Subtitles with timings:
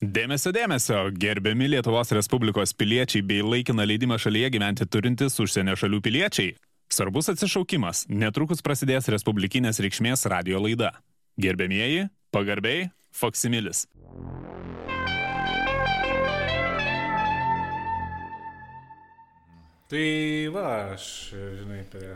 [0.00, 6.54] Dėmesio, dėmesio, gerbiami Lietuvos Respublikos piliečiai bei laikiną leidimą šalyje gyventi turintys užsienio šalių piliečiai.
[6.88, 10.94] Svarbus atsišaukimas, netrukus prasidės Respublikinės reikšmės radio laida.
[11.36, 13.84] Gerbėmieji, pagarbiai, Foksimilis.
[19.92, 20.08] Tai
[20.56, 21.12] va, aš,
[21.60, 22.14] žinai, prie,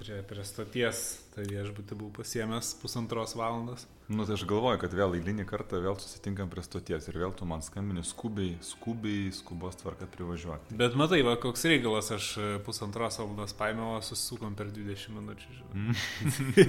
[0.00, 1.00] prie, prie stoties,
[1.34, 3.84] tai viešbutį buvau pasiemęs pusantros valandos.
[4.10, 7.46] Nu, tai aš galvoju, kad vėl eilinį kartą vėl susitinkam prie stoties ir vėl tu
[7.48, 10.74] man skambini skubiai, skubiai, skubos tvarka privažiuoti.
[10.80, 12.32] Bet matai, va, koks reikalas, aš
[12.66, 15.84] pusantros valandos paėmiau, susisukom per 20 minučių, žinai.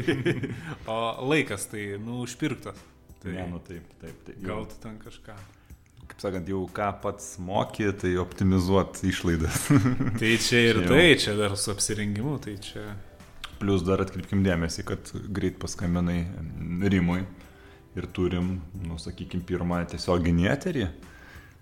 [0.94, 1.00] o
[1.31, 2.77] laikas tai, nu, užpirktas.
[3.22, 4.38] Tai, ne, nu taip, taip, taip.
[4.44, 5.38] Gal tu ten kažką.
[6.11, 9.70] Kaip sakant, jau ką pats moki, tai optimizuot išlaidas.
[10.20, 12.89] tai čia ir Čia tai, čia dar su apsirengimu, tai čia.
[13.62, 16.26] Plius dar atkreipkim dėmesį, kad greit paskambinai
[16.90, 17.22] Rimui
[17.96, 20.86] ir turim, nu, sakykime, pirmą tiesioginį eterį.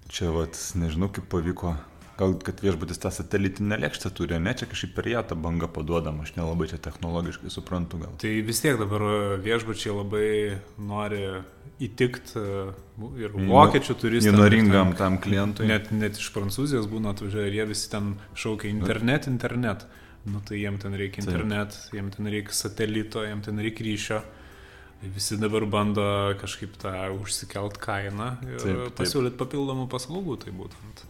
[0.10, 1.76] Čia, vat, nežinau, kaip pavyko.
[2.20, 6.18] Gal, kad viešbutis tą satelitinę lėkštę turi, ne, čia kažkaip per ją tą bangą paduodam,
[6.20, 8.18] aš nelabai čia technologiškai suprantu gal.
[8.20, 9.06] Tai vis tiek dabar
[9.40, 10.32] viešbučiai labai
[10.84, 11.22] nori
[11.80, 12.44] įtikti
[13.24, 14.34] ir vokiečių turistų.
[14.34, 15.70] Įnoringam tam klientui.
[15.72, 19.88] Net, net iš Prancūzijos būna atvažiuoja ir jie visi ten šaukia internet, internet.
[20.28, 21.30] Nu tai jiem ten reikia Taip.
[21.32, 24.20] internet, jiem ten reikia satelito, jiem ten reikia ryšio.
[25.16, 26.04] Visi dabar bando
[26.42, 28.98] kažkaip tą užsikelt kainą ir Taip, taip.
[29.00, 31.06] pasiūlyti papildomų paslaugų, tai būtent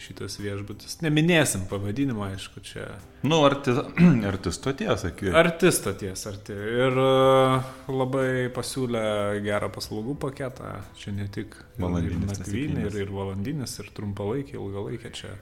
[0.00, 0.98] šitas viešbutis.
[1.04, 2.86] Neminėsim pavadinimo, aišku, čia
[3.28, 3.72] Nu, arti,
[4.30, 5.30] arti stoties, sakai.
[5.36, 6.52] Artista ties arti.
[6.56, 7.60] Ir e,
[7.92, 9.04] labai pasiūlė
[9.44, 10.72] gerą paslaugų paketą.
[11.00, 12.98] Čia ne tik Valandinis, ir, nesėkmingas.
[13.04, 15.12] ir valandinis, ir trumpalaikė, ilgalaikė.
[15.16, 15.32] Čia,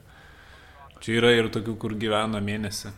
[0.99, 2.91] čia yra ir tokių, kur gyvena mėnesį.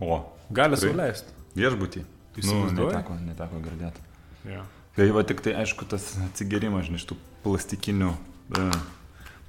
[0.00, 0.20] O,
[0.52, 0.90] Gali Tikrai?
[0.92, 1.32] sauliaisti.
[1.56, 2.04] viešbutį.
[2.44, 4.00] Nu, neteko, neteko girdėti.
[4.44, 4.62] Ja.
[4.96, 8.10] Tai va tik tai aišku tas atsigerimas, žinai, iš tų plastikinių,
[8.58, 8.66] e,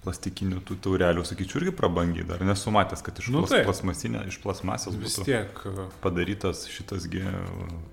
[0.06, 4.39] plastikinių tų taurelių, sakyčiau, irgi prabangiai dar nesu matęs, kad iš, Nu plas, plasmasinė, iš
[4.44, 5.62] plasmasės Vis būtų tiek.
[5.67, 7.23] e, padarytas šitasgi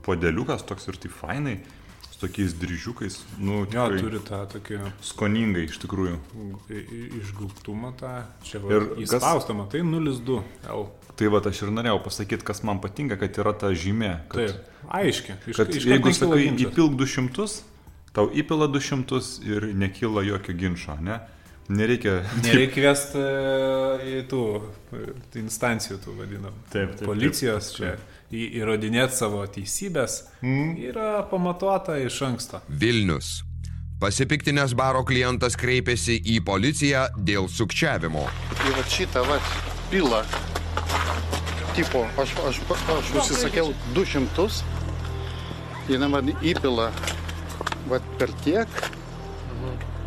[0.06, 1.56] podeliukas toks ir tai fainai,
[2.10, 6.18] su tokiais dryžiukais, nu, Jo, turi tą tokį skoningai iš tikrųjų.
[6.70, 8.24] i- i- išgaubtumą tą.
[8.44, 10.86] Čia Ir va, kas- įspaustama, tai 02 L.
[11.14, 14.14] Tai va, aš ir norėjau pasakyti, kas man patinka, kad yra ta žymė.
[14.32, 15.36] Kad, Taip, aiškiai.
[15.46, 17.46] Iš, kad, iš jeigu sakai, įpilk 200,
[18.16, 21.20] tau įpila 200 ir nekyla jokio ginčo, ne?
[21.68, 22.18] Nereikia.
[22.44, 25.06] Nereikia kviesti e, į tų e,
[25.40, 26.58] instancijų, tų vadinam.
[26.74, 27.06] Taip, taip.
[27.08, 28.10] Policijos taip, taip.
[28.28, 30.76] čia įrodinėti savo teisybės mm.
[30.90, 32.60] yra pamatuota iš anksto.
[32.68, 33.38] Vilnius.
[34.02, 38.26] Pasipiktinės baro klientas kreipėsi į policiją dėl sukčiavimo.
[38.58, 39.38] Tai ir šitą, va,
[39.92, 40.24] pilą
[41.76, 42.60] tipo, aš, aš,
[42.98, 44.48] aš užsisakiau 200,
[45.90, 46.90] jinai man įpila
[47.90, 48.68] vat per tiek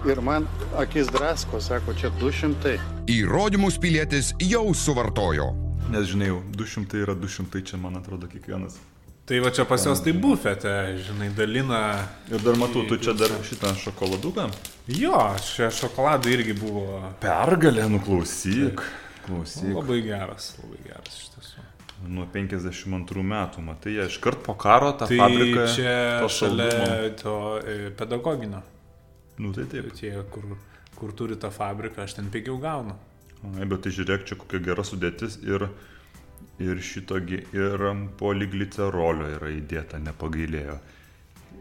[0.07, 2.77] ir man akis drasko, sako, čia 200.
[3.11, 5.51] Įrodymus pilietis jau suvartojo.
[5.91, 8.77] Nes žinai, jau 200 yra 200, čia man atrodo kiekvienas.
[9.27, 10.71] Tai va čia pas jos tai bufete,
[11.03, 11.81] žinai, dalina.
[12.31, 14.47] Ir dar matau, tu čia dar šitą šokoladuką.
[14.95, 18.85] Jo, šie šokoladai irgi buvo Pergalė, nuklausyk.
[19.27, 19.73] Klausyk.
[19.75, 21.65] labai geras, labai geras iš tiesų.
[22.13, 25.63] Nuo 52 metų, matai, iškart po karo tą Tai fabriką.
[25.75, 27.33] čia to šalia to
[27.65, 28.61] e, pedagoginio.
[29.41, 29.89] Nu tai taip.
[29.97, 30.45] Tie, kur,
[30.95, 32.93] kur turi tą fabriką, aš ten pigiau gaunu.
[33.57, 35.67] Ai, bet tai žiūrėk, čia kokia gera sudėtis ir,
[36.61, 37.83] ir šitogi, ir
[38.17, 40.77] poliglicerolio yra įdėta, nepagailėjo.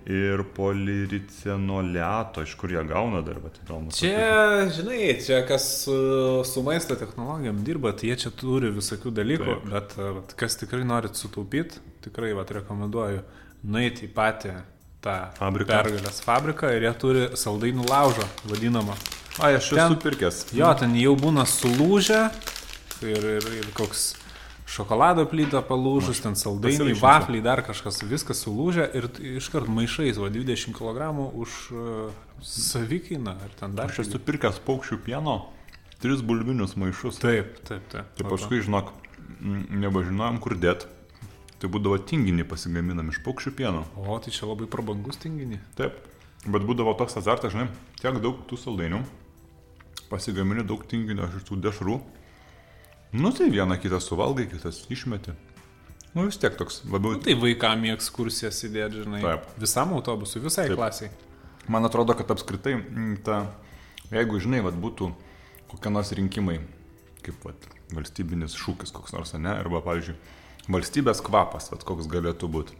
[0.06, 3.90] Ir poliricenoliato, iš kur jie gauna dar, bet įdomu.
[3.90, 9.66] Čia, žinai, čia kas su, maisto technologijom dirba, tai jie čia turi visokių dalykų, Taip.
[9.72, 13.24] bet vat, kas tikrai norit sutaupyti, tikrai vat, rekomenduoju
[13.66, 14.52] nueiti į patį
[15.02, 15.72] tą Fabriką.
[15.74, 18.94] pergalės fabriką ir jie turi saldainių laužą, vadinamą.
[19.42, 20.38] Ai, aš Ten- esu pirkęs.
[20.54, 22.22] Jo, ten jau būna sulūžę
[23.02, 24.14] ir, ir, ir koks
[24.66, 30.74] šokolado plyta palūžus, ten saldainiai, vafliai, dar kažkas, viskas sulūžę ir iškart maišais, va 20
[30.76, 35.38] kg už uh, savikainą ar ten dar Aš esu pirkęs paukščių pieno,
[36.02, 37.22] tris bulvinius maišus.
[37.22, 38.10] Taip, taip, taip.
[38.18, 38.92] Tai paskui, žinok,
[39.40, 40.88] nebežinojom, kur dėt.
[41.56, 43.86] Tai būdavo tinginį pasigaminam iš paukščių pieno.
[43.96, 45.62] O, tai čia labai prabangus tinginį.
[45.78, 46.02] Taip.
[46.46, 49.00] Bet būdavo toks azartas, žinai, tiek daug tų saldainių,
[50.10, 51.96] pasigamini daug tinginio iš tų dešrų.
[53.16, 55.32] Nu tai vieną kitą suvalgai, kitas išmeti.
[56.16, 57.16] Nu vis tiek toks labiau.
[57.20, 59.20] Tai vaikam į ekskursijas įdėti, žinai.
[59.24, 59.48] Taip.
[59.60, 60.78] Visam autobusui, visai Taip.
[60.80, 61.10] klasiai.
[61.72, 62.76] Man atrodo, kad apskritai,
[63.26, 63.42] ta,
[64.12, 65.10] jeigu žinai, vat, būtų
[65.72, 66.60] kokie nors rinkimai,
[67.26, 70.16] kaip vat, valstybinis šūkis koks nors, ne, arba, pavyzdžiui,
[70.76, 72.78] valstybės kvapas, vat, koks galėtų būti.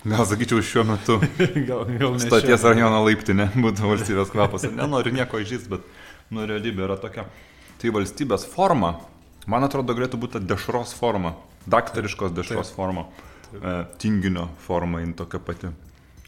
[0.00, 1.18] Gal sakyčiau, šiuo metu
[1.68, 4.64] gal, gal ne stoties rajono laiptinė būtų valstybės kvapas.
[4.72, 5.84] Nenoriu nieko išžys, bet
[6.32, 7.28] nu, realybė yra tokia.
[7.80, 8.94] Tai valstybės forma,
[9.48, 11.32] man atrodo, galėtų būti dešros forma,
[11.70, 13.06] daktariškos dešros forma,
[13.54, 13.72] e,
[14.02, 15.70] tinginio forma, jin tokia pati.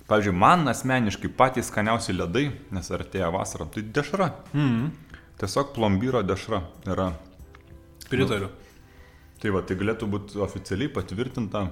[0.08, 4.30] Pavyzdžiui, man asmeniškai patys skaniausi ledai, nes artėja vasara, tai dešra.
[4.56, 4.90] Mm.
[5.40, 7.12] Tiesiog plombyro dešra yra.
[8.08, 8.48] Pritariu.
[9.42, 11.66] Tai va, tai galėtų būti oficialiai patvirtinta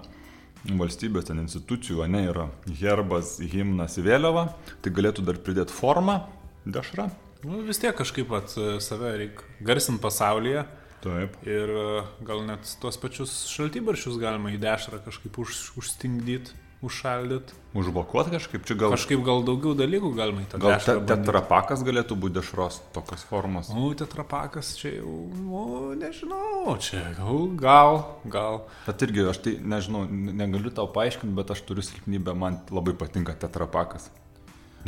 [0.67, 2.49] valstybės ten institucijų, ne yra
[2.81, 4.51] herbas, himnas, vėliava,
[4.83, 6.21] tai galėtų dar pridėti formą,
[6.69, 7.09] dešra.
[7.45, 10.67] Nu, vis tiek kažkaip pat e, save reikia garsinti pasaulyje.
[11.01, 11.37] Taip.
[11.49, 11.85] Ir e,
[12.29, 16.53] gal net tuos pačius šaltybaršius galima į dešrą kažkaip už, užstingdyti,
[16.85, 17.57] užšaldyti.
[17.81, 18.93] Užblokuoti kažkaip, čia gal...
[18.93, 20.95] Kažkaip gal daugiau dalykų galima į tą Gal te, dešrą.
[21.01, 21.11] bandyt.
[21.25, 23.73] tetrapakas galėtų būti dešros tokios formos.
[23.73, 25.65] Nu, tetrapakas čia jau, nu,
[26.01, 28.01] nežinau, čia gal, gal,
[28.37, 28.61] gal.
[28.89, 32.93] Bet irgi, aš tai nežinau, ne- negaliu tau paaiškinti, bet aš turiu silpnybę, man labai
[33.01, 34.11] patinka tetrapakas.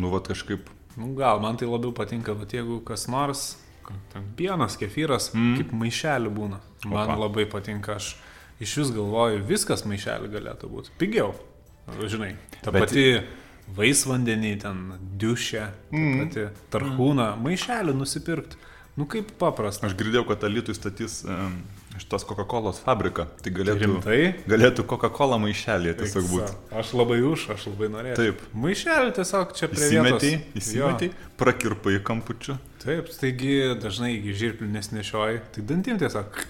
[0.01, 3.45] Nu, va kažkaip, Nu, gal, man tai labiau patinka, bet jeigu kas nors,
[4.13, 5.55] ten pienas, kefyras, mm.
[5.61, 6.61] kaip maišelį būna.
[6.87, 7.19] Man Opa.
[7.25, 8.15] Labai patinka, aš
[8.63, 10.93] iš vis galvoju, viskas maišelį galėtų būti.
[11.01, 11.33] Pigiau.
[11.99, 13.07] Žinai, ta Bet- pati
[13.73, 14.83] vaisvandenį, ten
[15.23, 16.21] dušė, mm.
[16.21, 18.61] pati tarhūna, maišelį nusipirkti.
[18.99, 19.89] Nu kaip paprasta.
[19.89, 21.63] aš girdėjau, kad Alitui statys um,
[22.01, 23.27] šitos Coca-Cola fabriką.
[23.45, 24.21] Tai galėtų, Rimtai?
[24.49, 26.57] galėtų Coca-Cola maišelį tiesiog būti.
[26.81, 28.19] Aš labai už, aš labai norėjau.
[28.23, 28.43] Taip.
[28.65, 30.63] Maišelį tiesiog čia prie Įsimetei, vietos.
[30.63, 36.41] įsimetei, prakirpai kampučiu, Taip, taigi dažnai žirplių nesnešioji, tai dantim tiesiog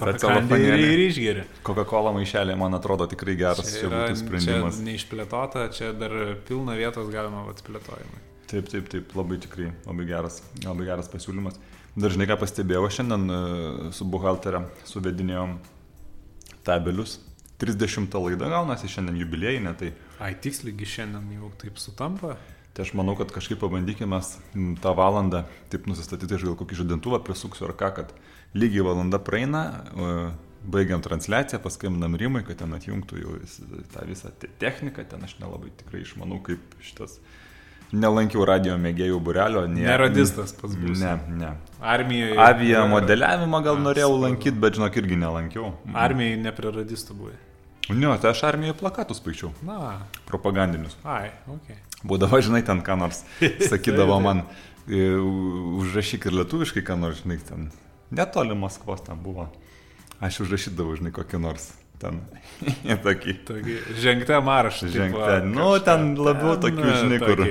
[0.00, 1.42] tą pakandai ir, išgeri.
[1.66, 4.78] Coca-Cola maišelį, man atrodo, tikrai geras čia, yra būtų sprendimas.
[4.78, 6.14] Čia neišplėtota, čia dar
[6.48, 8.22] pilna vietos galima atplėtojimui.
[8.52, 11.60] Taip, taip, taip, labai tikrai, labai geras, labai geras pasiūlymas.
[11.98, 13.40] Dažnai ką pastebėjau, šiandien e,
[13.92, 15.58] su buhalterė suvedinėjom
[16.64, 17.18] tabelius.
[17.62, 19.92] 30 laida gaunasi šiandien jubiliejinė, tai,
[20.22, 22.36] Ai, tiksliai šiandien jau taip sutampa.
[22.74, 24.18] tai aš manau, kad kažkaip pabandykime
[24.82, 28.14] tą valandą taip nusistatyti, aš gal kokį žadintuvą prisuksiu ar ką, kad
[28.56, 29.62] lygiai valanda praeina,
[30.64, 33.36] baigiam transliaciją, paskambinam Rimui, kad ten atjungtų jau
[33.94, 37.18] tą visą te- techniką, ten aš nelabai tikrai išmanau, kaip šitas.
[37.92, 39.82] Nelankiau radio mėgėjų burelio, ne.
[39.84, 41.02] Neradistas pats būsi.
[41.04, 41.50] Ne, ne.
[41.84, 42.38] Armijoje.
[42.40, 45.74] Avia modeliavimą gal norėjau lankyti, bet žinok, irgi nelankiau.
[45.92, 47.34] Armijai nepriradistų buvai.
[47.92, 50.94] Ne, tai aš armijoje plakatus paičiau, Na, propagandinius.
[51.04, 51.74] ai, ok.
[52.08, 53.24] Būdavo, žinai, ten ką nors
[53.72, 54.44] sakydavo man,
[54.86, 55.10] e,
[55.82, 57.68] užrašyk ir lietuviškai, ką nors, žinai, ten
[58.14, 59.50] netoli Maskvos ten buvo.
[60.22, 62.22] Aš užrašydavau, žinai, kokį nors ten.
[63.04, 63.36] tokį.
[63.50, 64.88] Taigi, žengte maršą.
[64.94, 65.38] Žengte.
[65.50, 67.46] Nu, ten labiau tokių, žinai, kur.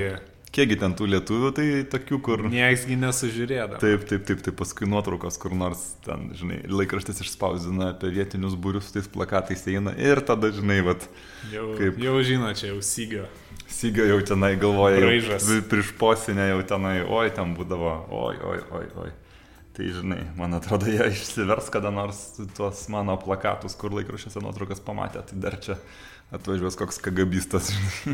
[0.52, 2.42] Kiekgi ten tų lietuvių, tai tokių, kur.
[2.52, 3.78] Nieksgi nesužiūrėdavo.
[3.80, 8.90] Taip, taip, taip, taip, paskui nuotraukos kur nors ten, žinai, laikraštis išspausdina apie vietinius būrius
[8.92, 11.08] tais plakatais eina ir tada, žinai, vat,
[11.54, 13.24] Jau, kaip- jau žino, čia jau sygio.
[13.72, 18.84] Siga jau tenai galvoja, jau prieš posinę jau tenai, oi, ten būdavo, oi, oi, oi,
[19.06, 19.10] oi.
[19.72, 22.18] Tai, žinai, man atrodo, jie išsivers kada nors
[22.56, 25.78] tuos mano plakatus, kur laikraščiuose nuotraukas pamatė, tai dar čia
[26.32, 27.70] atvažiuos koks kagabistas.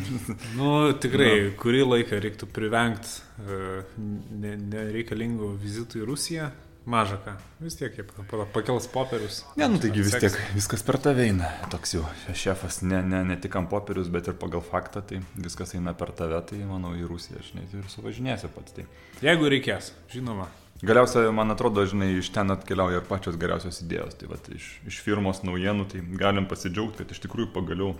[0.58, 3.10] Nu, tikrai, kurį laiką reiktų privengti
[3.42, 6.48] uh, nereikalingų vizitų į Rusiją.
[6.88, 7.34] Maža ką.
[7.60, 9.42] Vis tiek jie pa- pa- pakels popierius.
[9.60, 11.50] Ne, nu taigi vis tiek viskas per tave eina.
[11.68, 15.74] Toks jau šefas, ne, ne, ne tik ant popierius, bet ir pagal faktą, tai viskas
[15.76, 18.72] eina per tave, tai manau į Rusiją, žinai, tai ir suvažinėsi pats.
[18.78, 18.86] Tai.
[19.20, 20.48] Jeigu reikės, žinoma.
[20.78, 24.14] Galiausiai, man atrodo, žinai, iš ten atkeliauja ir pačios geriausios idėjos.
[24.20, 27.96] Tai vat, iš, iš firmos naujienų, tai galim pasidžiaugti, kad iš tikrųjų pagaliau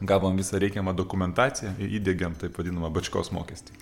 [0.00, 3.76] gavom visą reikiamą dokumentaciją ir įdėgiam taip vadinamą bačkos mokestį.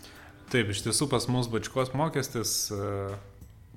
[0.50, 3.14] Taip, iš tiesų pas mus bačkos mokestis uh,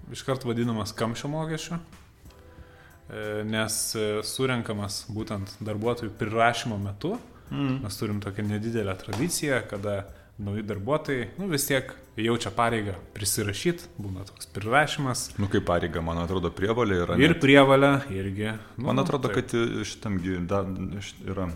[0.09, 7.19] iškart vadinamas kamščio mokesčiu, uh, nes uh, surenkamas būtent darbuotojų prirašymo metu.
[7.51, 7.83] Mm.
[7.83, 10.05] Mes turim tokią nedidelę tradiciją, kada
[10.41, 15.25] nauji darbuotojai nu, vis tiek jaučia pareigą prisirašyti, būna toks prirašymas.
[15.41, 17.17] Nu, kaip pareiga, man atrodo, prievalė yra.
[17.21, 18.55] Ir net- prievalę irgi.
[18.77, 19.47] Nu, Man atrodo, taip.
[19.51, 20.63] kad šitamgi da,
[20.99, 21.49] š- yra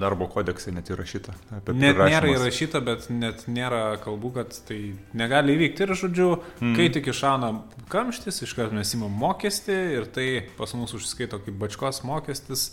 [0.00, 1.34] darbo kodeksai net įrašyta.
[1.52, 4.78] Net nėra įrašyta, bet net nėra kalbų, kad tai
[5.16, 5.84] negali įvykti.
[5.86, 6.28] Ir žodžiu,
[6.60, 6.74] mm.
[6.78, 7.52] kai tik išauna
[7.92, 10.26] kamštis, iškart mes įmam mokestį ir tai
[10.58, 12.70] pas mus užskaito kaip bačkos mokestis,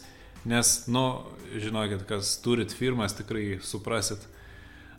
[0.50, 1.06] nes, nu,
[1.54, 4.24] žinokit, kas turit firmas, tikrai suprasit.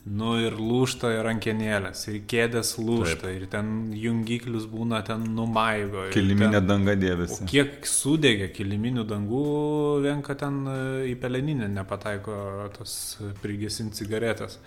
[0.05, 3.37] Nu ir lūšta ir rankenėlės, ir kėdės lūšta, Taip.
[3.41, 6.11] ir ten jungiklius būna ten numaigo.
[6.13, 7.47] Kiliminė ten- danga O dėvisi.
[7.49, 10.77] kiek sudegė kiliminių dangų, vien kad ten e,
[11.09, 14.59] į peleninę nepataiko tos e, prigesinti cigaretės.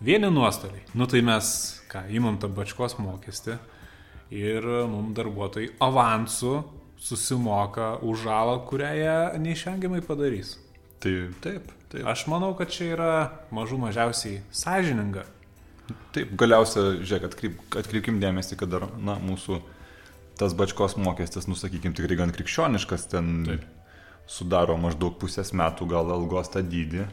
[0.00, 0.80] Vieni nuostoliai.
[0.94, 3.58] Nu tai mes, ką, įmam tą bačkos mokestį
[4.32, 6.64] ir mums darbuotojai avansų
[6.98, 10.56] susimoka už žalą, kurią jie neišvengiamai padarys.
[11.00, 11.12] Tai
[11.44, 11.68] taip.
[11.96, 12.06] Taip.
[12.12, 13.12] Aš manau, kad čia yra
[13.54, 15.26] mažų mažiausiai sąžininga.
[16.14, 19.60] Taip, galiausia, žiūrėk, atkreip, atkreipkim dėmesį, kad dar, na, mūsų
[20.36, 23.66] tas bačkos mokestis, nusakykim, tikrai gan krikščioniškas, ten Taip.
[24.30, 27.06] sudaro maždaug pusės metų gal algos tą dydį.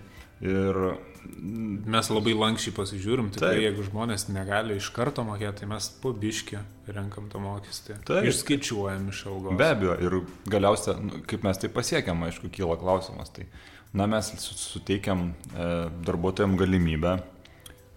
[0.44, 0.80] Ir
[1.24, 3.62] Mes labai lankščiai pasižiūrim, tik Taip.
[3.64, 6.60] jeigu žmonės negali iš karto mokėti, tai mes po biškį
[6.92, 7.96] renkam tą mokestį.
[8.10, 8.28] Taip.
[8.28, 9.56] Išskaičiuojam iš algos.
[9.60, 10.18] be abejo, ir
[10.52, 13.32] galiausia, nu, kaip mes tai pasiekėm, aišku, kyla klausimas.
[13.36, 13.48] Tai,
[13.94, 15.70] na, mes su- suteikiam e,
[16.06, 17.18] darbuotojams galimybę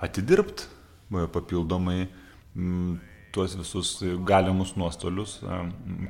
[0.05, 0.69] atidirbti
[1.33, 2.07] papildomai
[2.57, 2.99] m,
[3.33, 3.91] tuos visus
[4.25, 5.59] galimus nuostolius, e,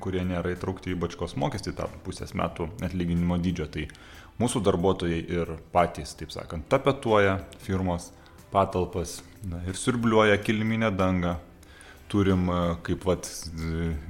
[0.02, 3.66] kurie nėra įtraukti į bačkos mokestį, tą pusės metų atlyginimo dydžio.
[3.73, 3.87] Tai
[4.40, 8.11] mūsų darbuotojai ir patys, taip sakant, tapetuoja firmos
[8.52, 11.37] patalpas na, ir siurbliuoja kiliminę dangą.
[12.09, 13.27] Turim, e, kaip vat,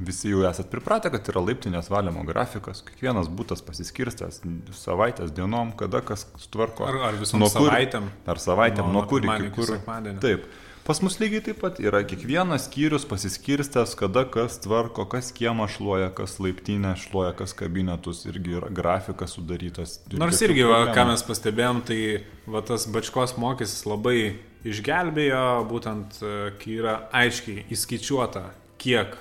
[0.05, 4.43] visi jau esat pripratę, kad yra laiptinės valymo grafikas, kiekvienas būtas pasiskirstęs
[4.76, 6.85] savaitės dienom, kada kas sutvarko.
[6.91, 8.11] Ar- ar visom Nuo kur- savaitėm?
[8.26, 9.79] Ar savaitėm, Nuo- nuo, kur iki kur.
[10.21, 10.45] Taip.
[10.87, 16.12] Pas mus lygiai taip pat yra kiekvienas skyrius pasiskirstęs, kada kas tvarko, kas kiemą šluoja,
[16.15, 19.97] kas laiptinę šluoja, kas kabinetus, irgi yra grafikas sudarytas.
[20.15, 24.37] Nors irgi, va, ką mes pastebėjom, tai va, tas bačkos mokestis labai
[24.70, 28.44] išgelbėjo, būtent e, kai yra aiškiai įskaičiuota,
[28.82, 29.16] kiek,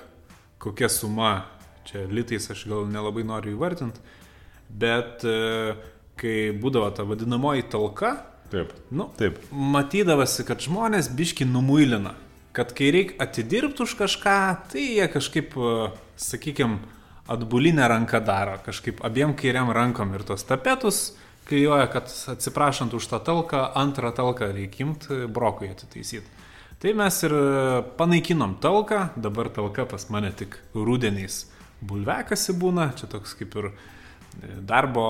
[0.62, 1.34] kokia suma,
[1.88, 4.02] čia litais aš gal nelabai noriu įvardinti,
[4.68, 5.76] bet e,
[6.18, 8.16] kai būdavo ta vadinamoji talka,
[8.50, 8.72] Taip.
[8.94, 9.40] nu, Taip.
[9.50, 12.14] matydavosi, kad žmonės biški numuilina,
[12.56, 14.36] kad kai reikia atidirbti už kažką,
[14.72, 15.56] tai jie kažkaip,
[16.16, 16.78] sakykime,
[17.26, 23.20] atbulinę ranką daro, kažkaip abiem kairiam rankom ir tos tapetus klyjuoja, kad atsiprašant už tą
[23.22, 26.26] talką, antrą talką reikia imti, brokui atitaisyti.
[26.82, 27.32] Tai mes ir
[27.96, 31.44] panaikinom talką, dabar talka pas mane tik rūdieniais
[31.86, 33.70] bulvekasi būna, čia toks kaip ir
[34.68, 35.02] darbo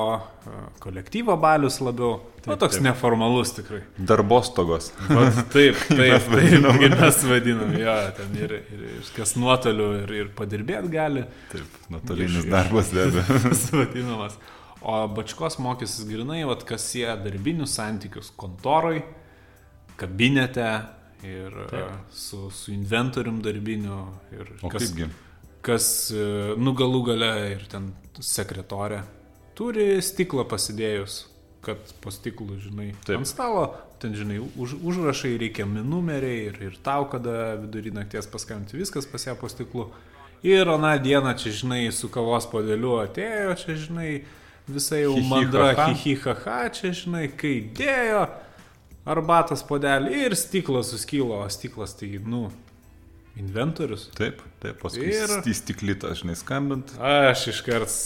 [0.46, 2.82] e, kolektyvo balius labiau, taip, o toks taip.
[2.82, 2.84] taip.
[2.86, 3.80] neformalus tikrai.
[3.98, 4.92] Darbostogos.
[5.08, 6.78] Vat, taip, taip, Mes taip, vadinam.
[6.78, 11.80] kaip mes vadinam, jo, ten ir, ir, ir kas nuotoliu ir, ir padirbėti gali, Taip,
[11.90, 13.40] nuotolinis Iš- darbas be abejo.
[13.80, 14.38] vadinamas.
[14.86, 19.00] O bačkos mokestis grinai, vat, kas jie darbinius santykius kontoroj,
[19.98, 20.68] kabinete
[21.26, 22.06] ir taip.
[22.14, 24.04] su, su inventorium darbiniu
[24.36, 25.08] ir O kas, kaipgi?
[25.66, 27.90] kas e, nu galų gale ir ten
[28.22, 29.02] sekretorė
[29.56, 31.24] turi stiklą pasidėjus,
[31.64, 33.18] kad po stiklu, žinai, Taip.
[33.20, 33.64] Ant stalo,
[34.02, 39.24] ten, žinai, už, užrašai, reikiami numeriai ir, ir tau, kada vidurį nakties paskambinti, viskas pas
[39.26, 39.88] ją po stiklu.
[40.46, 44.10] Ir aną dieną čia, žinai, su kavos podeliu atėjo, čia, žinai,
[44.68, 45.92] visai jau mandra, haha.
[45.94, 48.26] hihi, haha, čia, žinai, kai dėjo
[49.06, 52.48] arbatos podelį ir stiklas suskylo, o stiklas tai, nu,
[53.38, 54.08] inventorius.
[54.16, 56.94] Taip, taip, paskui Ir- į stiklytą, žinai, skambint.
[56.98, 57.96] Aš iškart,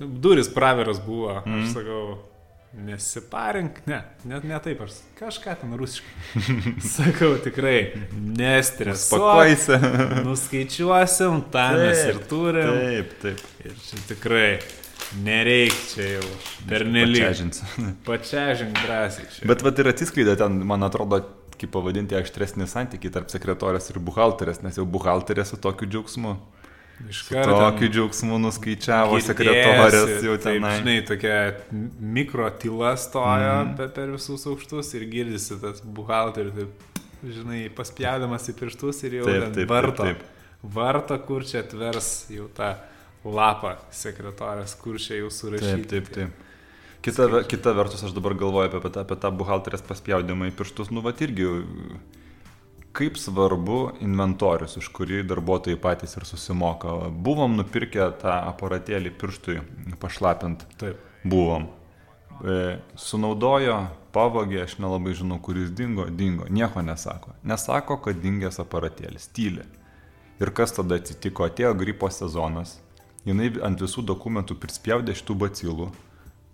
[0.00, 1.64] duris praveras buvo, mm.
[1.64, 2.04] aš sakau,
[2.72, 6.44] nesiparink, ne, net ne taip, aš kažką ten rusiškai.
[6.96, 7.78] sakau, tikrai,
[8.40, 10.22] nestresuok, Pakuosi.
[10.24, 12.78] nuskaičiuosim, tą mes ir turim.
[12.78, 13.44] Taip, taip.
[13.66, 14.46] Ir čia tikrai
[15.20, 16.30] nereikia čia jau
[16.70, 17.20] pernelyg.
[17.22, 17.62] Pačiažins.
[18.08, 19.46] Pačiažink drąsiai čia.
[19.50, 21.20] Bet vat ir atsiskleidė ten, man atrodo,
[21.60, 26.36] kaip pavadinti aštresnį santykį tarp sekretorės ir buhalterės, nes jau buhalterė su tokiu džiaugsmu.
[27.08, 30.66] Iš Su tokiu džiaugsmu nuskaičiavo sekretorės jau taip, ten.
[30.78, 31.38] Žinai, tokia
[31.98, 33.72] mikro tyla stojo mm.
[33.78, 39.26] per, per visus aukštus ir girdisi tas buhalteris, taip, žinai, paspjaudamas į pirštus ir jau
[39.26, 40.06] Taip, taip, taip, varto.
[40.06, 40.22] taip.
[40.62, 42.76] Varto, kur čia atvers jau tą
[43.24, 45.86] lapą sekretorės, kur čia jau surašyti.
[45.90, 46.48] Taip, taip, taip.
[47.02, 51.02] Kita, kita vertus, aš dabar galvoju apie, tą- apie tą buhalterės paspjaudimą į pirštus, nu,
[51.02, 51.48] va irgi,
[52.94, 56.92] kaip svarbu inventorius, už kurį darbuotojai patys ir susimoka.
[57.10, 59.60] Buvom nupirkę tą aparatėlį pirštui
[60.02, 60.66] pašlapint.
[60.78, 61.00] Taip.
[61.24, 61.68] Buvom.
[62.42, 63.76] E, sunaudojo,
[64.14, 67.34] pavogė, aš nelabai žinau, kuris dingo, dingo, nieko nesako.
[67.46, 69.64] Nesako, kad dingęs aparatėlis, tyli.
[70.42, 72.76] Ir kas tada atsitiko, atėjo gripo sezonas,
[73.28, 75.88] jinai ant visų dokumentų prispjaudė šitų bacilų,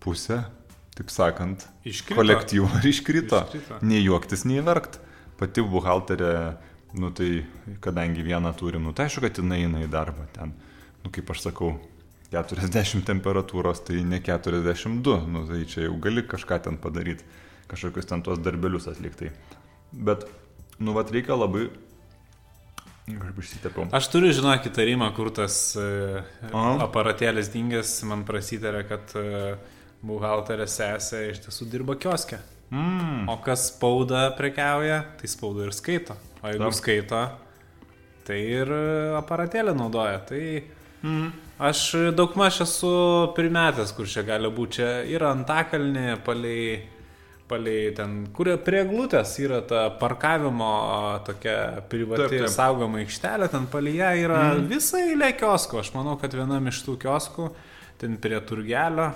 [0.03, 0.43] pusę,
[0.99, 2.19] taip sakant, Iškrito.
[2.19, 3.45] kolektyvo ir iškrito.
[3.47, 3.79] Iškrito.
[3.87, 4.99] Nei juoktis, nei verkt.
[5.39, 6.33] Pati buhalterė,
[6.99, 7.45] nu tai,
[7.85, 10.51] kadangi vieną turim, nu tai aišku, kad jinai eina į darbą ten,
[11.05, 11.77] nu kaip aš sakau,
[12.33, 17.25] 40 temperatūros, tai ne 42, nu tai čia jau gali kažką ten padaryti,
[17.71, 19.31] kažkokius ten tuos darbelius atlikti.
[19.93, 20.27] Bet,
[20.79, 21.69] nu vat reikia labai...
[23.17, 23.89] Aš išsitepiau.
[23.95, 26.21] Aš turiu, žinok, įtarimą, kur tas uh,
[26.85, 29.57] aparatėlis dingęs, man prasitarė, kad uh,
[30.05, 32.41] buhalterė sesė iš tiesų dirba kioske.
[32.69, 33.25] Mm.
[33.33, 36.19] O kas spauda prekiauja, tai spauda ir skaito.
[36.43, 36.77] O jeigu Taip.
[36.77, 37.23] skaito,
[38.29, 38.73] tai ir
[39.19, 40.21] aparatėlę naudoja.
[40.29, 40.43] Tai
[41.01, 41.31] mm.
[41.71, 41.85] aš
[42.19, 42.93] daug maž esu
[43.39, 44.83] primetęs, kur čia gali būti.
[44.83, 46.83] Čia yra antakalnė palei
[47.49, 50.73] palei ten, kur prie glutės yra ta parkavimo
[51.27, 52.53] tokia privati Taip, taip.
[52.53, 54.69] saugoma aikštelė, ten palei ją yra mm.
[54.71, 55.83] visai eilė kioskų.
[55.83, 57.51] Aš manau, kad vienam iš tų kioskų,
[58.01, 59.11] ten prie turgelio,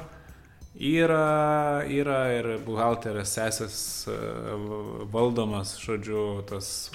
[0.80, 3.78] yra, yra ir buhalterės sesės
[5.12, 6.90] valdomas, žodžiu, tas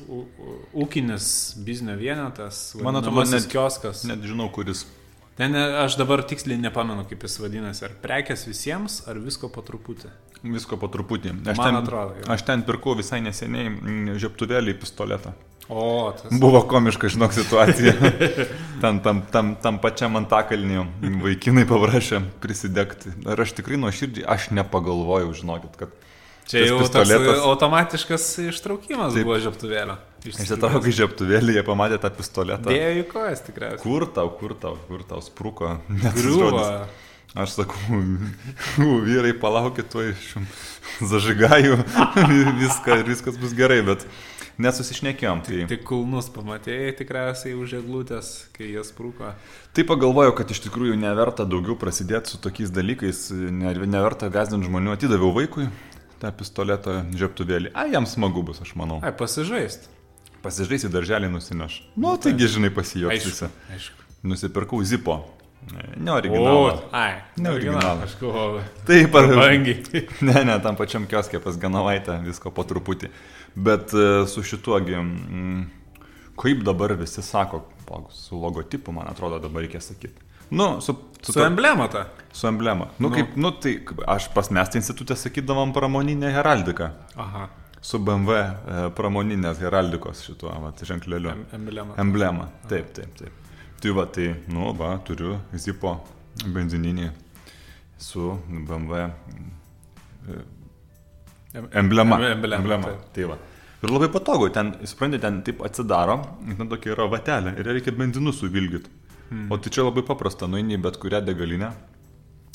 [0.73, 1.29] ūkinis
[1.65, 4.05] biznio vienetas, Man atrodo, net- kioskas.
[4.09, 4.85] Net žinau, kuris.
[5.37, 7.83] Ne, ne, aš dabar tiksliai nepamenu, kaip jis vadinasi.
[7.85, 10.09] Ar prekes visiems, ar visko po truputį.
[10.47, 11.35] Visko po truputį.
[11.45, 12.29] Aš Man ten, atrodo, jo.
[12.33, 15.35] Aš ten pirkau visai neseniai mm, žiaptuvėlį į pistoletą.
[15.67, 16.31] O, tas.
[16.39, 17.93] Buvo komiška, žinok, situacija.
[18.81, 20.85] Ten tam, tam, tam pačiam antakalniu
[21.19, 23.11] vaikinai paprašė prisidegti.
[23.25, 26.06] Ir aš tikrai nuoširdžiai, aš nepagalvojau, žinokit, kad
[26.47, 29.25] Čia jau toks pistoletas- automatiškas ištraukimas Taip.
[29.27, 29.97] buvo žiaptuvėlio.
[30.27, 32.71] Išsitraukė žiaptuvėlį, jie pamatė tą pistoletą.
[32.71, 33.81] Dėjo į kojas tikriausiai.
[33.83, 35.77] Kur tau, kur tau, kur tau spruko?
[36.17, 36.63] Griuvo.
[37.37, 37.99] Aš sakau,
[39.05, 40.31] vyrai, palaukit, tuo iš
[41.03, 41.75] zažigajų
[42.63, 44.05] viską viskas bus gerai, bet
[44.57, 45.43] nesusišnekėjom.
[45.45, 49.33] Tai, Tik kulnus pamatėjai tikriausiai už eglutės, kai jas prūko.
[49.75, 54.95] tai pagalvojau, kad iš tikrųjų neverta daugiau prasidėti su tokiais dalykais, ne- neverta gazdinti žmonių.
[54.97, 55.67] Atidaviau vaikui
[56.21, 57.71] tą pistoleto žiaptuvėlį.
[57.77, 58.99] A, jam smagu bus, aš manau.
[59.05, 59.89] Ai, pasižaist.
[60.43, 61.81] Pasižais į darželį nusineš.
[61.97, 63.31] Nu, taigi, žinai, pasijuoks Aišku.
[63.33, 63.49] visi.
[63.75, 64.05] aišku.
[64.27, 65.19] Nusipirkau zipo.
[65.97, 66.75] Ne O, originalą.
[66.95, 68.03] ai, Ne originalą.
[68.05, 68.61] Aš galvoju.
[68.87, 69.81] Taip, ar Brangiai.
[70.27, 73.09] Ne, ne, tam pačiam kioskė pas Ganovaitę visko po truputį.
[73.55, 75.65] Bet e, su šituogi, mm,
[76.39, 77.65] kaip dabar visi sako,
[78.13, 80.23] su logotipu, man atrodo, dabar reikia sakyti.
[80.49, 82.05] Nu, su, su, Su emblema ta.
[82.31, 82.87] su emblema.
[82.99, 86.91] Nu, nu, kaip, nu, tai aš pas mes tai institutė sakydavom pramoninę heraldiką.
[87.15, 87.47] Aha.
[87.81, 91.29] Su BMW e, pramoninės heraldikos šituo vat, ženkleliu.
[91.31, 91.93] Em, emblema.
[91.97, 92.47] Emblema.
[92.69, 93.31] Taip, taip, taip.
[93.81, 95.93] Tai va, tai, nu, va, turiu Zipo
[96.45, 97.11] benzininį
[97.97, 99.09] su BMW
[101.53, 102.15] Em- Emblema.
[102.19, 102.83] em- emblema, emblema.
[102.91, 103.13] taip.
[103.13, 103.37] Tai va.
[103.83, 106.17] Ir labai patogu, ten, suprantate, ten taip atsidaro,
[106.57, 108.89] ten tokia yra vatelė ir reikia benzinu suvilgyti.
[109.29, 109.49] Hmm.
[109.51, 111.73] O tai čia labai paprasta, nueini į bet kurią degalinę,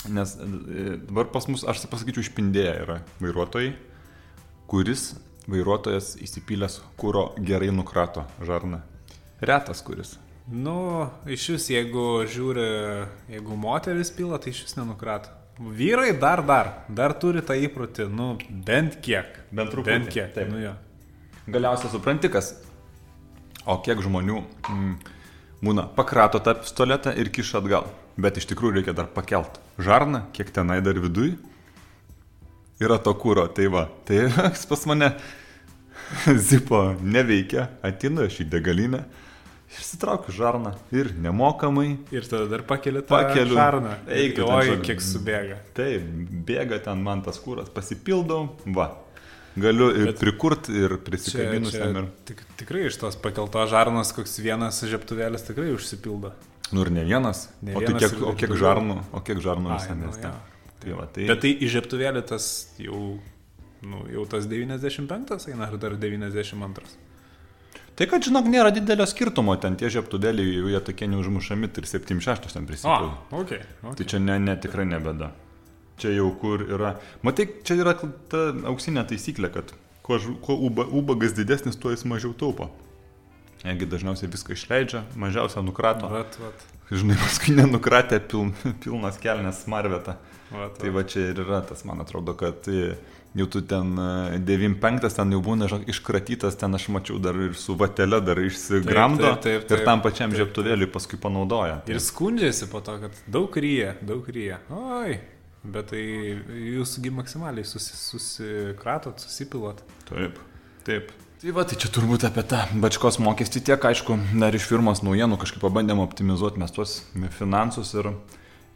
[0.08, 3.74] nes e, dabar pas mus, aš pasakyčiau, išpindėję yra vairuotojai,
[4.70, 5.12] kuris
[5.50, 8.80] vairuotojas įsipylęs kūro gerai nukrato žarną.
[9.42, 10.16] Retas kuris.
[10.50, 12.66] Nu, iš vis, jeigu žiūri,
[13.30, 15.30] jeigu moteris pila, tai iš vis nenukrato.
[15.62, 18.32] Vyrai dar dar, dar turi tą įprotį, nu,
[18.66, 19.36] bent kiek.
[19.52, 20.32] Bent truputį, Bent kiek.
[20.34, 20.48] taip.
[20.50, 20.72] Nu, jo.
[21.52, 22.54] Galiausiai supranti, kas.
[23.68, 24.94] O kiek žmonių mm,
[25.62, 27.88] būna pakrato tą pistoletą ir kiša atgal.
[28.20, 31.36] Bet iš tikrųjų reikia dar pakelt žarną, kiek tenai dar viduj.
[32.82, 33.86] Yra to kūro, tai va.
[34.08, 34.26] Tai
[34.70, 35.12] pas mane
[36.50, 39.04] zipo neveikia, atinu aš į degalinę,
[39.72, 41.94] išsitraukiu žarną ir nemokamai.
[42.12, 43.56] Ir tada dar pakeli tą Pakeliu.
[43.56, 43.94] šarną.
[44.12, 45.60] Eik Oi, kiek subėga.
[45.76, 46.04] Taip,
[46.48, 48.90] bėga ten man tas kūras, pasipildau, va.
[49.56, 52.06] Galiu ir prikurti ir prisikabinus čia ir...
[52.28, 56.32] tik, tikrai iš tos pakeltos žarnos koks vienas žiaptuvėlis tikrai užsipildo.
[56.72, 57.50] Nu ir ne vienas.
[57.60, 60.32] Ne o, tai vienas kiek, o kiek žarnų, o kiek žarnų Ai, visame nu.
[60.82, 61.28] Tai va, tai...
[61.28, 62.46] Bet tai į žiaptuvėlį tas
[62.80, 63.02] jau,
[63.84, 66.96] nu, jau tas 95 eina ar dar 92.
[67.98, 71.92] tai kad, žinok, nėra didelio skirtumo, ten tie žiaptudėliai, jau jie tokie neužmušami, tai ir
[71.92, 73.14] 76 ten O, prisipildo.
[73.30, 73.54] ok.
[73.84, 74.08] Tai okay.
[74.14, 75.30] čia ne, ne, tikrai nebėda.
[76.02, 76.96] Čia jau kur yra.
[77.22, 78.40] Matai, čia yra ta
[78.72, 79.70] auksinė taisyklė, kad
[80.02, 82.70] kuo, kuo uba, ubagas didesnis, tuo jis mažiau taupo.
[83.62, 86.08] Jeigu dažniausiai viską išleidžia, mažiausia nukrato.
[86.10, 88.50] Vat, vat, Žinai, paskui nenukratė pil,
[88.82, 90.16] pilnas kelnes marveta.
[90.50, 92.96] vat, Tai va čia ir yra tas, man atrodo, kad e,
[93.38, 97.78] jau tu ten e, 95 ten jau būna iškratytas, ten aš mačiau dar ir su
[97.78, 99.78] vatelė dar išsigramdo Taip, taip, taip, taip.
[99.78, 101.78] ir tam pačiam Taip, žiaptuvėliui paskui panaudoja.
[101.88, 104.58] Ir skundžiasi po to, kad daug ryja, daug ryja.
[104.74, 105.20] Oi,
[105.64, 109.82] bet tai jūsgi maksimaliai susi, susikratot, susipilot.
[110.08, 110.40] Taip,
[110.86, 111.12] taip.
[111.42, 115.40] Tai va, tai čia turbūt apie tą bačkos mokestį tiek, aišku, dar iš firmos naujienų
[115.42, 117.00] kažkaip pabandėm optimizuoti mes tuos
[117.34, 118.12] finansus ir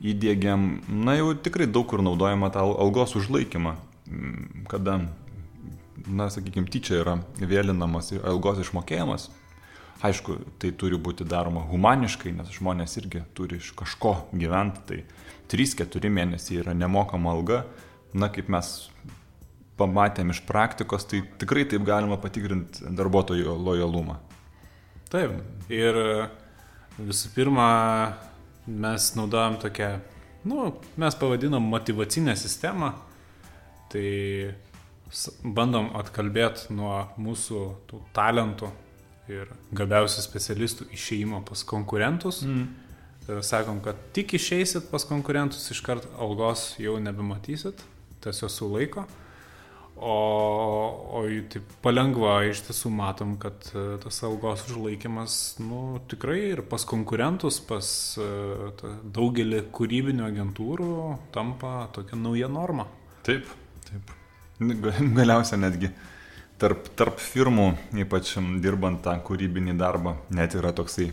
[0.02, 3.76] įdėgiam, na jau tikrai daug kur naudojama tą al- algos užlaikymą,
[4.70, 4.98] kada,
[6.06, 9.30] na, sakykime, tyčia yra vėlinamas algos išmokėjimas.
[10.04, 14.98] Aišku, tai turi būti daroma humaniškai, nes žmonės irgi turi iš kažko gyventi, tai
[15.52, 17.62] 3-4 mėnesiai yra nemokama alga,
[18.12, 18.90] na, kaip mes
[19.80, 24.18] pamatėm iš praktikos, tai tikrai taip galima patikrinti darbuotojų lojalumą.
[25.12, 25.36] Taip.
[25.72, 25.96] Ir
[26.98, 27.68] visų pirma,
[28.66, 29.90] mes naudojam tokią,
[30.48, 32.94] nu, mes pavadinom motivacinę sistemą.
[33.92, 34.08] Tai
[35.46, 38.72] bandom atkalbėti nuo mūsų tų talentų
[39.32, 42.42] ir gabiausių specialistų išėjimo pas konkurentus.
[42.46, 42.66] Mm.
[43.42, 47.80] Sakom, kad tik išeisit pas konkurentus, iškart algos jau nebematysit,
[48.22, 49.06] tiesiog sulaiko.
[49.96, 50.12] O,
[51.16, 56.84] o taip palengva iš tiesų matom, kad e, tas algos užlaikimas, nu, tikrai ir pas
[56.84, 57.88] konkurentus, pas
[58.20, 58.26] e,
[58.76, 60.90] ta, daugelį kūrybinių agentūrų
[61.32, 62.84] tampa tokia nauja norma.
[63.24, 63.48] Taip,
[63.88, 64.12] taip.
[64.60, 65.88] Ga- Galiausia netgi
[66.60, 67.70] tarp, tarp firmų,
[68.02, 71.10] ypač dirbant tą kūrybinį darbą, net yra toksai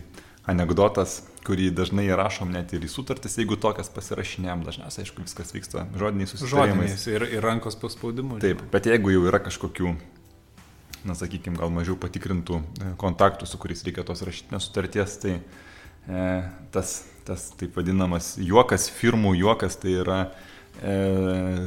[0.48, 5.86] anegdotas, kurį dažnai įrašom net ir į sutartis, jeigu tokias pasirašinėjom, dažniausiai, aišku, viskas vyksta
[6.00, 6.96] žodiniais susitarimais.
[6.96, 8.40] Žodiniais ir, ir rankos paspaudimu.
[8.44, 9.94] Taip, bet jeigu jau yra kažkokių,
[11.08, 16.24] na sakykime, gal mažiau patikrintų e, kontaktų, su kuriais reikia tos rašytinės sutarties, tai e,
[16.76, 16.96] tas,
[17.28, 20.20] tas taip vadinamas juokas, firmų juokas, tai yra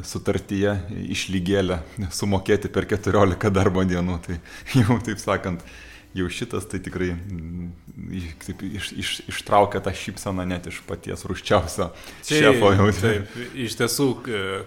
[0.07, 0.73] sutartyje
[1.15, 1.79] išlygėlę
[2.13, 4.17] sumokėti per 14 darbo dienų.
[4.25, 4.39] Tai
[4.81, 5.63] jau taip sakant,
[6.17, 7.71] jau šitas tai tikrai mm,
[8.45, 11.89] taip, iš, iš, ištraukia tą šypsaną net iš paties ruščiausio
[12.25, 12.71] šefo.
[12.75, 13.35] Jau, Taip,
[13.67, 14.07] iš tiesų,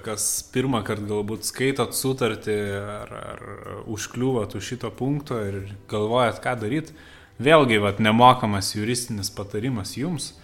[0.04, 3.46] kas pirmą kartą galbūt skaitot sutartį ar, ar
[3.90, 6.96] užkliūvat už šito punkto ir galvojat, ką daryti,
[7.40, 10.34] vėlgi, vat, nemokamas juristinis patarimas jums.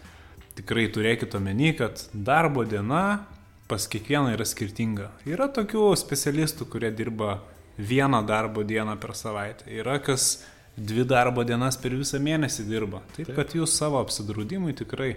[0.56, 3.26] Tikrai turėkite omeny, kad darbo diena
[3.68, 5.11] pas kiekvieną yra skirtinga.
[5.29, 7.40] Yra tokių specialistų, kurie dirba
[7.79, 9.68] vieną darbo dieną per savaitę.
[9.70, 10.44] Yra kas
[10.76, 13.02] dvi darbo dienas per visą mėnesį dirba.
[13.16, 13.37] Taip, Taip.
[13.38, 15.16] kad jūs savo apsidraudimui tikrai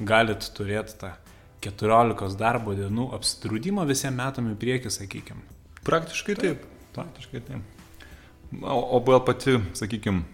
[0.00, 1.12] galit turėti tą
[1.62, 5.42] 14 darbo dienų apsidraudimą visiems metam į priekį, sakykime.
[5.86, 6.64] Praktiškai taip.
[6.94, 7.80] Praktiškai taip.
[8.62, 10.24] O, o gal pati, sakykime,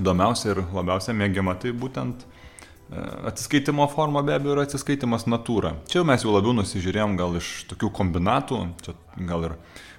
[0.00, 2.24] įdomiausia ir labiausiai mėgiama, tai būtent
[3.26, 5.76] atsiskaitimo forma be abejo yra atsiskaitimas natūra.
[5.90, 8.94] Čia jau mes jau labiau nusižiūrėjom gal iš tokių kombinatų, čia
[9.28, 9.54] gal ir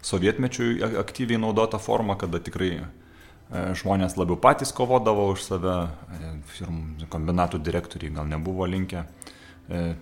[0.06, 0.68] sovietmečių
[1.00, 2.84] aktyviai naudota forma, kada tikrai e,
[3.80, 5.78] žmonės labiau patys kovodavo už save,
[6.18, 9.06] e, firmų kombinatų direktoriai gal nebuvo linkę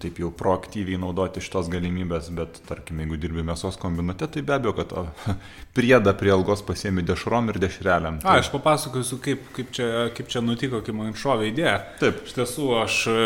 [0.02, 4.74] taip jau proaktyviai naudoti šitos galimybės, bet tarkim, jeigu dirbi mėsos kombinate, tai be abejo,
[4.80, 5.04] kad o,
[5.78, 8.18] priedą prie algos pasiemi dešrom ir dešreliam.
[8.24, 11.78] A, aš papasakosiu, kaip, kaip, čia, kaip čia nutiko, kaip man šovė idėja.
[12.02, 12.24] Taip.
[12.26, 13.22] Iš tiesų, aš e,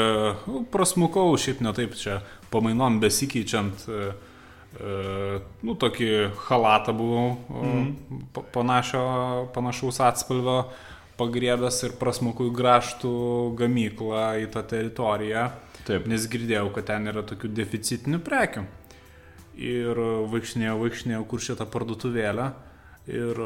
[0.49, 2.19] nu, prasmukau, šiaip ne taip čia
[2.53, 4.13] pamainom besikeičiant, e,
[4.75, 6.10] e, nu, tokį
[6.49, 7.27] halatą buvau
[7.63, 8.25] mm.
[8.56, 9.03] panašio,
[9.56, 10.63] panašaus atspalvio
[11.19, 13.13] pagriebęs ir prasmukau į graštų
[13.60, 15.51] gamyklą į tą teritoriją.
[15.88, 16.08] Taip.
[16.08, 18.63] Nes girdėjau, kad ten yra tokių deficitinių prekių.
[19.60, 20.00] Ir
[20.32, 22.48] vaikšnėjau, vaikšnėjau, kur šitą parduotuvėlę.
[23.12, 23.41] Ir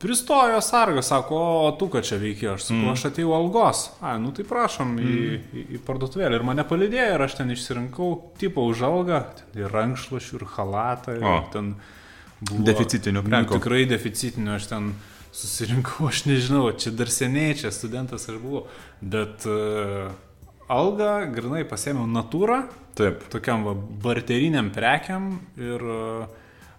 [0.00, 2.92] pristojo sargas, sako, o tu ką čia veikia, aš sakau, mm.
[2.92, 3.82] aš atėjau algos.
[4.00, 5.04] A, nu tai prašom mm.
[5.04, 6.38] į, į, į parduotuvėlę.
[6.38, 8.10] Ir mane palidėjo ir aš ten išsirinkau
[8.40, 9.22] tipo už algą,
[9.56, 11.16] ir rankšluošių, ir halatą.
[11.20, 11.36] Ir O.
[11.52, 11.74] ten
[12.40, 13.60] buvo, Deficitinių Nu, prekių.
[13.60, 14.92] tikrai deficitinių, aš ten
[15.36, 18.66] susirinkau, aš nežinau, čia dar seniai, čia studentas aš buvau.
[19.00, 20.12] Bet uh,
[20.72, 22.62] algą grinai pasėmiau natūrą,
[22.96, 23.26] Taip.
[23.32, 26.26] tokiam va, barteriniam prekiam ir uh,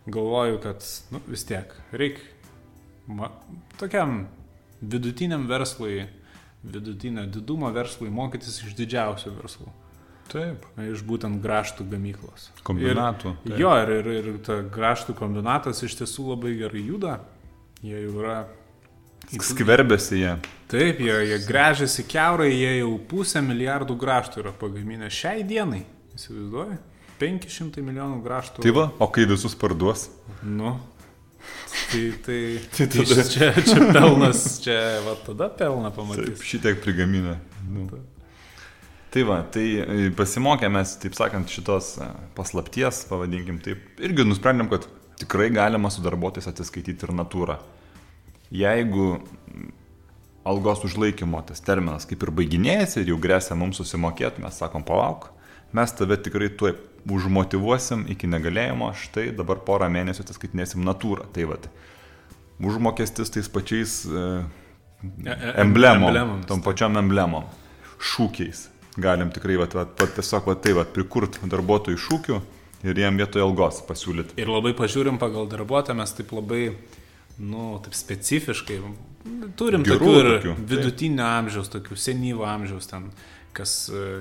[0.08, 2.36] galvoju, kad nu, vis tiek reikia
[3.80, 4.26] tokiam
[4.82, 6.06] vidutiniam verslui,
[6.64, 9.70] vidutinio didumo verslui mokytis iš didžiausių verslų.
[10.28, 10.66] Taip.
[10.84, 12.50] Iš būtent graštų gamyklos.
[12.68, 13.60] Kombinatų, Ir, taip.
[13.62, 17.20] jo, ir, ir, ir ta graštų kombinatas iš tiesų labai gerai juda.
[17.80, 18.42] Jie jau yra.
[19.28, 20.36] Skverbėsi jie.
[20.72, 25.82] Taip, jie, jie grežiasi keurai, jie jau pusę milijardų graštų yra pagaminę šiai dienai.
[26.16, 26.78] Įsivaizduoji?
[27.20, 28.62] 500 milijonų graštų.
[28.64, 30.08] Tai va, o kai visus parduos?
[30.44, 30.76] Nu.
[31.92, 32.40] Tai, tai,
[32.78, 36.44] Tai tada- čia, čia pelnas, čia va tada pelną Taip, pamatys.
[36.46, 37.38] šitiek prigaminę.
[37.72, 37.88] Nu.
[39.12, 44.68] Tai va, tai e, pasimokė mes, taip sakant, šitos e, paslapties, pavadinkim taip, irgi nusprendėm,
[44.72, 44.86] kad
[45.18, 47.56] tikrai galima su darbuotojais atsiskaityti ir natūrą.
[48.54, 49.18] Jeigu
[50.48, 55.32] algos užlaikymo tas terminas kaip ir baiginėjasi ir jau grėsia mums susimokėti, mes sakom, palauk,
[55.76, 61.28] mes tave tikrai tuoj užmotivuosim iki negalėjimo, štai dabar porą mėnesių atsiskaitinėsim natūrą.
[61.36, 61.60] Tai va,
[62.64, 64.24] užmokestis tais pačiais e,
[65.04, 67.46] E- e- emblemom, tom pačiom emblemom,
[68.02, 68.66] šūkiais.
[68.98, 72.38] Galim tikrai va, va, va, tiesiog va, tai va, prikurt darbuotojų šūkių
[72.90, 74.40] ir jiem vietoje algos pasiūlyti.
[74.42, 76.64] Ir labai pažiūrim pagal darbuotoją, mes taip labai,
[77.40, 78.80] nu, taip specifiškai.
[79.60, 80.70] Turim Gerų tokių ir tokių, taip.
[80.72, 83.10] vidutinio amžiaus, tokių senyvo amžiaus, ten,
[83.58, 83.74] kas,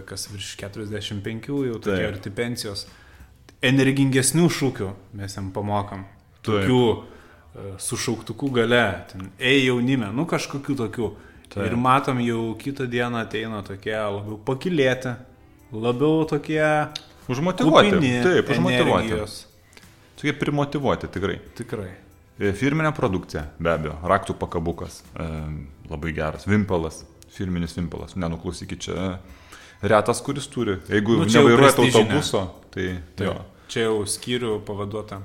[0.08, 2.14] kas virš 45 jau tokie Taip.
[2.14, 2.86] arti pensijos.
[3.64, 6.04] Energingesnių šūkių mes jam pamokam.
[6.40, 6.48] Taip.
[6.48, 11.10] Tokių e, su šauktuku gale, ten, ei jaunime, nu kažkokių tokių.
[11.46, 11.62] Taip.
[11.68, 15.14] Ir matom jau kitą dieną ateina tokie labiau pakilėti,
[15.72, 16.64] labiau tokie...
[17.30, 17.90] Užmotivuoti.
[17.90, 19.06] kupini Taip, užmotivuoti.
[19.06, 19.38] energijos.
[20.18, 21.38] Tokie primotivuoti tikrai.
[21.58, 21.88] Tikrai.
[22.38, 25.26] E, Firminė produkcija, be abejo, raktų pakabukas, e,
[25.88, 28.92] labai geras, vimpelas, firminis vimpelas, nenuklausykit čia.
[29.16, 30.78] e, Retas, kuris turi.
[30.88, 33.26] Jeigu Nu, nu, nevairuojate autobuso, tai Taip.
[33.28, 33.34] jo.
[33.68, 35.24] Čia jau skyrių pavaduotam.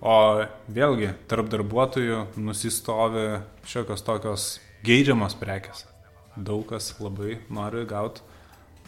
[0.00, 0.14] O
[0.72, 4.44] vėlgi, tarp darbuotojų nusistovi šiokios tokios
[4.86, 5.84] geidžiamos prekes.
[6.36, 8.22] Daug kas labai nori gauti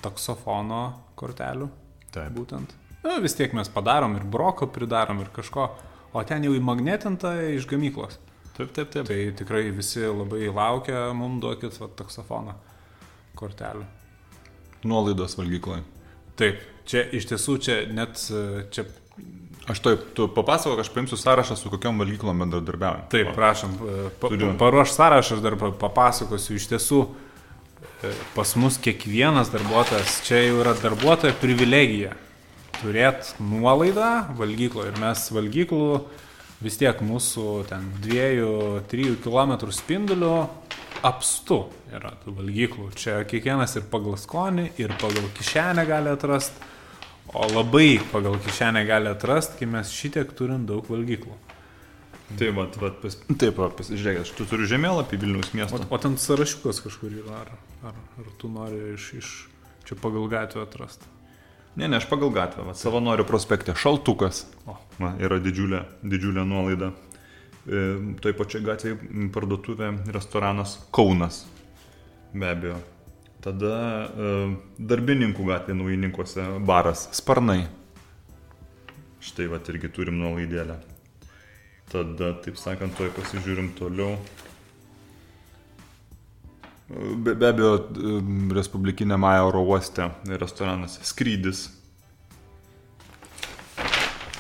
[0.00, 1.68] taksofono kortelių.
[2.12, 2.32] Taip.
[2.37, 2.72] Būtent.
[3.04, 5.68] Na, vis tiek mes padarom ir broko pridarom ir kažko,
[6.12, 8.18] o ten jau įmagnetinta iš gamyklos.
[8.57, 9.07] Taip, taip, taip.
[9.09, 12.53] Tai tikrai visi labai laukia, mums duokit va, taksofoną
[13.38, 13.87] kortelę.
[14.85, 15.83] Nuolaidos valgykloje.
[16.37, 18.85] Taip, čia iš tiesų čia net e, čia.
[19.70, 23.05] Aš taip, tu papasakok, aš paimsiu sąrašą, su kokiam valgyklom bendradarbiaujam.
[23.12, 24.51] Taip, prašom, e, pa, Turiu.
[24.53, 26.57] pa, paruoš sąrašą, aš dar pa- papasakosiu.
[26.59, 27.01] Iš tiesų,
[28.03, 32.16] e, pas mus kiekvienas darbuotojas, čia jau yra darbuotojo privilegija
[32.80, 34.92] turėti nuolaidą valgykloje.
[34.92, 35.87] Ir mes valgyklų
[36.62, 40.35] vis tiek mūsų ten 2-3 km spinduliu
[41.02, 42.90] apstu yra tų valgyklų.
[42.98, 46.70] Čia kiekvienas ir pagal skonį, ir pagal kišenę gali atrasti.
[47.32, 51.35] O labai pagal kišenę gali atrasti, kai mes šitiek turim daug valgyklų.
[52.32, 55.80] Taip, va, va, pas, taip, va, pasižiūrėk, aš tu turiu žemėlapį Vilniaus O, miesto.
[55.85, 57.50] o ten sąrašiukas kažkur yra, ar,
[57.90, 59.32] ar, ar tu nori iš, iš
[59.85, 61.11] čia pagal gatvę atrasti?
[61.76, 64.44] Ne, ne, aš pagal gatvę, va, savanorių prospekte, šaltukas.
[64.68, 64.76] O.
[65.00, 66.90] Va, yra didžiulė, didžiulė nuolaida.
[67.64, 67.85] E,
[68.20, 71.46] toj pačioj gatvėje parduotuvė, restoranas Kaunas.
[72.35, 72.76] Be abejo.
[73.42, 74.35] Tada e,
[74.92, 77.64] darbininkų gatvė naujininkuose baras Sparnai.
[79.22, 80.76] Štai va irgi turim nuolaidėlę.
[81.92, 84.18] Tada, taip sakant, toj pasižiūrim toliau.
[86.92, 91.64] Be, be abejo, m, Respublikinė Maja oro uoste restoranas Skrydis.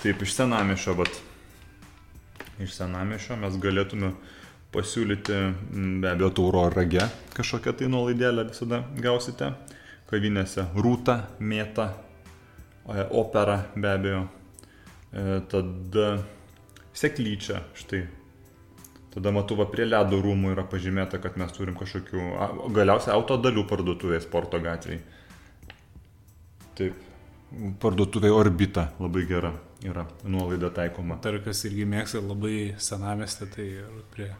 [0.02, 1.16] Taip, iš senamišio, bet
[2.60, 4.12] iš senamišio mes galėtume
[4.74, 5.38] pasiūlyti
[6.02, 9.52] be abejo tauro rage kažkokią tai nuolaidėlę visada gausite.
[10.12, 11.86] Kavinėse rūta, mėta,
[12.84, 14.26] e, opera be abejo.
[15.08, 16.08] E, Tada
[16.92, 18.02] seklyčia, štai.
[19.12, 22.22] Tada matau, va prie ledo rūmų yra pažymėta, kad mes turim kažkokių,
[22.72, 25.02] galiausiai autodalių parduotuvėje sporto gatvėje.
[26.78, 26.96] Taip.
[27.82, 29.52] Parduotuvė Orbita labai gera
[29.84, 31.18] yra nuolaida taikoma.
[31.22, 34.30] Dar kas irgi mėgsta labai senamestį, tai ir prie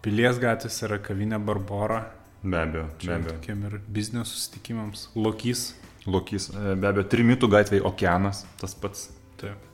[0.00, 2.00] Pilies gatvės yra kavinė Barbora.
[2.40, 3.34] Be abejo, be Čia abejo.
[3.36, 5.10] tokiem ir biznio susitikimams.
[5.14, 5.74] Lokys.
[6.08, 9.10] Lokys, e, be abejo, Trimitų gatvėje Okeanas, tas pats.
[9.42, 9.68] Taip.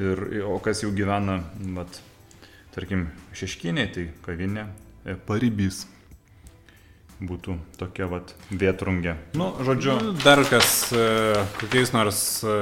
[0.00, 1.42] Ir, o kas jau gyvena,
[1.76, 2.00] vat,
[2.74, 4.68] tarkim, šeškinė, tai kavinė,
[5.04, 5.84] e, Paribys.
[7.22, 9.14] Būtų tokia, vat, vietrungė.
[9.38, 11.02] Nu, žodžiu, Dar kas e,
[11.60, 12.56] kokiais nors e,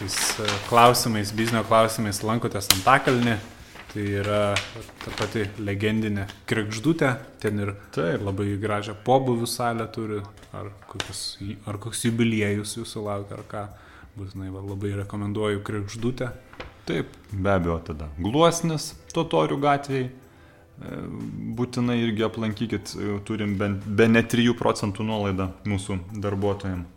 [0.00, 3.36] tais e, klausimais, biznio klausimais lankotės Antakalnį,
[3.92, 4.40] tai yra
[5.04, 8.24] ta pati legendinė krekždutė, ten ir Taip.
[8.26, 10.18] labai gražią pobūvių salę turi,
[10.56, 11.22] ar, kokius,
[11.70, 13.64] ar koks jubiliejus jūsų laukia, ar ką.
[14.14, 16.28] Būtinai va, labai rekomenduoju krekždutę.
[16.84, 20.10] Taip, be abejo, tada gluosnis Totorių gatvėje.
[21.54, 26.90] Būtinai irgi aplankykit, e, turim bent be ne 3 procentų nuolaidą mūsų darbuotojams.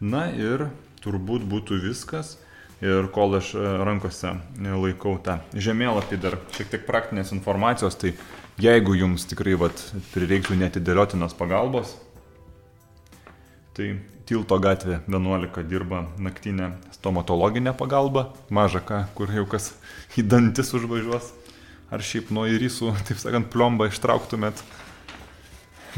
[0.00, 0.68] Na ir
[1.02, 2.38] turbūt būtų viskas.
[2.80, 8.14] Ir kol aš e, rankose e, laikau tą žemėlapį dar šiek tiek praktinės informacijos, tai
[8.62, 9.82] jeigu jums tikrai vat,
[10.14, 11.92] prireiktų netidėliotinos pagalbos,
[13.76, 13.98] tai
[14.30, 19.72] Tilto gatvė 11 dirba naktinė stomatologinė pagalba, maža ką, kur jau kas
[20.14, 21.32] į dantis užvažiuos,
[21.90, 24.62] ar šiaip nuo įrysų, taip sakant, plombą ištrauktumėt.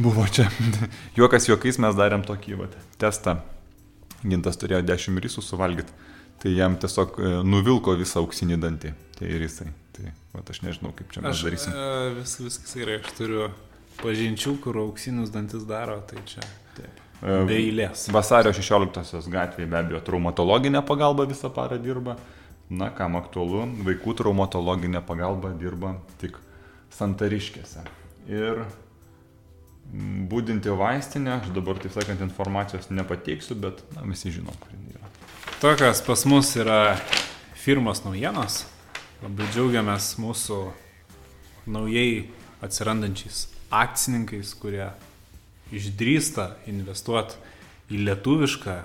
[0.00, 0.46] Buvo čia.
[1.18, 3.42] Juokas juokais mes darėm tokį vat, testą.
[4.24, 5.92] Gintas turėjo 10 rysų suvalgyti,
[6.40, 8.94] tai jam tiesiog e, nuvilko visą auksinį dantį.
[9.18, 9.68] Tai ir jisai.
[9.92, 11.76] Tai vat, aš nežinau, kaip čia mes Aš darysim.
[11.76, 13.50] e, vis, viskas gerai, aš turiu
[14.00, 16.46] pažinčių, kur auksinius dantis daro, tai čia
[16.80, 18.08] E, be eilės.
[18.12, 22.16] Vasario 16-osios gatvėje be abejo traumatologinė pagalba visą parą dirba.
[22.72, 26.38] Na, kam aktualu, vaikų traumatologinė pagalba dirba tik
[26.96, 27.84] santariškėse.
[28.32, 34.72] Ir mm, būdinti vaistinę, aš dabar, taip sakant, informacijos nepateiksiu, bet na, visi žinom, kur
[34.72, 35.12] jinai yra.
[35.60, 36.80] Tokios pas mus yra
[37.60, 38.62] firmos naujienos.
[39.22, 40.62] Labai džiaugiamės mūsų
[41.70, 42.24] naujai
[42.64, 44.88] atsirandančiais akcininkais, kurie
[45.72, 47.38] išdrįsta investuoti
[47.92, 48.76] į lietuvišką,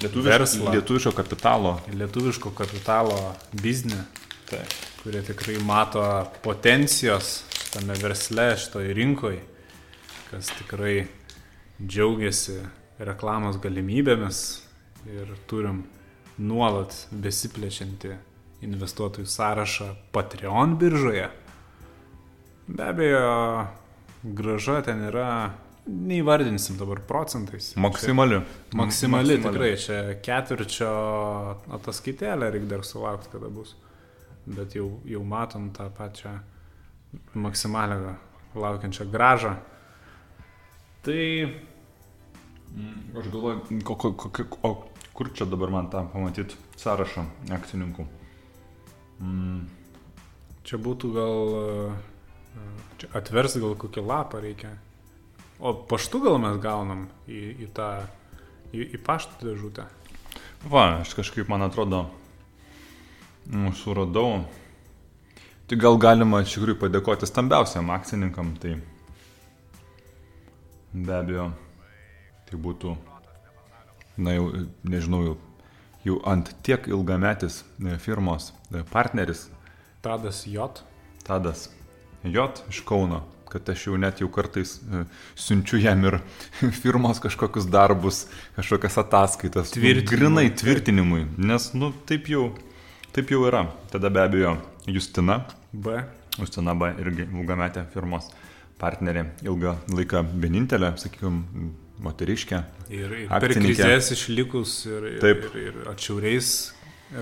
[0.00, 0.72] Verslą.
[0.72, 1.80] lietuviško kapitalo.
[1.92, 4.00] lietuviško kapitalo biznį,
[4.48, 4.72] Taip.
[5.02, 6.02] kurie tikrai mato
[6.42, 9.42] potencijos šitame versle, šitoje rinkoje,
[10.30, 11.06] kas tikrai
[11.80, 12.58] džiaugiasi
[12.98, 14.40] reklamos galimybėmis
[15.08, 15.84] ir turim
[16.38, 18.16] nuolat besiplečianti
[18.64, 21.30] investuotojų sąrašą Patreon biržoje.
[22.68, 23.66] Be abejo,
[24.22, 25.54] graža ten yra,
[25.86, 27.72] neįvardinsim dabar procentais.
[27.80, 28.40] Maksimali.
[28.70, 30.90] Čia Maksimali, tikrai, čia ketvirčio
[31.78, 33.76] ataskaitėlė reikia dar sulaukti, kada bus.
[34.46, 36.38] bet jau, jau matom tą pačią
[37.34, 38.14] maksimalią
[38.54, 39.56] laukiančią gražą.
[41.04, 41.20] Tai
[43.18, 44.70] Aš galvoju, ko, ko, ko, o
[45.12, 47.24] kur čia dabar man tą pamatyti sąrašą
[47.56, 48.06] akcininkų?
[49.20, 49.64] Mm,
[50.64, 51.64] čia būtų gal e,
[53.02, 54.70] čia atvers gal kokį lapą reikia.
[55.60, 57.90] O paštu gal mes gaunam į, į tą,
[58.72, 59.84] į, į pašto dėžutę.
[60.72, 62.06] Va, aš kažkaip, man atrodo,
[63.52, 64.46] nu, suradau.
[65.68, 68.78] Tai gal galima iš tikrųjų padėkoti stambiausiam akcininkam, tai
[70.92, 71.50] be abejo,
[72.48, 72.94] tai būtų,
[74.24, 74.48] na jau,
[74.82, 75.36] nežinau, jau,
[76.08, 79.44] jau ant tiek ilgametis e, firmos e, partneris.
[80.00, 80.82] Tadas J.
[81.28, 81.68] Tadas
[82.24, 82.48] J.
[82.72, 85.04] iš Kauno, kad aš jau net jau kartais e,
[85.38, 86.18] siunčiu jam ir
[86.82, 88.24] firmos kažkokius darbus,
[88.58, 89.74] kažkokias ataskaitas.
[89.76, 90.10] Tvirtinimui.
[90.14, 92.50] Grinai tvirtinimui, nes, nu, taip jau,
[93.16, 93.66] taip jau yra.
[93.92, 96.00] Tada be abejo Justina, B.
[96.38, 96.94] Justina B.
[97.02, 98.30] irgi ilgametė firmos
[98.80, 102.60] partnerė, ilgą laiką vienintelė, sakykime, moteriškė.
[102.90, 105.44] Ir, ir per krizės išlikus ir, ir, Taip.
[105.50, 106.52] ir, ir atšiauriais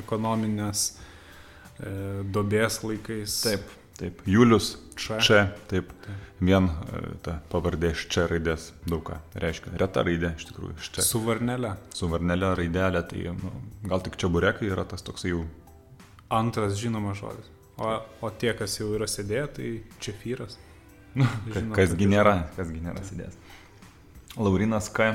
[0.02, 1.90] ekonominės e,
[2.34, 3.40] dobės laikais.
[3.44, 4.22] Taip, taip.
[4.28, 5.18] Julius Č.
[5.22, 5.92] Čia, taip.
[6.38, 9.72] Vien e, ta pavardė iš čia raidės daug ką reiškia.
[9.80, 11.04] Reta raidė, iš tikrųjų, iš čia.
[11.06, 11.72] Su varnelė.
[11.94, 13.52] Su varnelė raidelė, tai nu,
[13.90, 15.44] gal tik čia burekai yra tas toks jau.
[16.30, 17.50] Antras žinomas žodis.
[17.78, 17.94] O,
[18.26, 19.68] o tie, kas jau yra sėdėję, tai
[20.02, 20.58] čia fyras.
[21.18, 23.38] Nu, Žino, kasgi kad- nėra, kasgi nėra sėdės.
[24.38, 25.12] Laurinas K.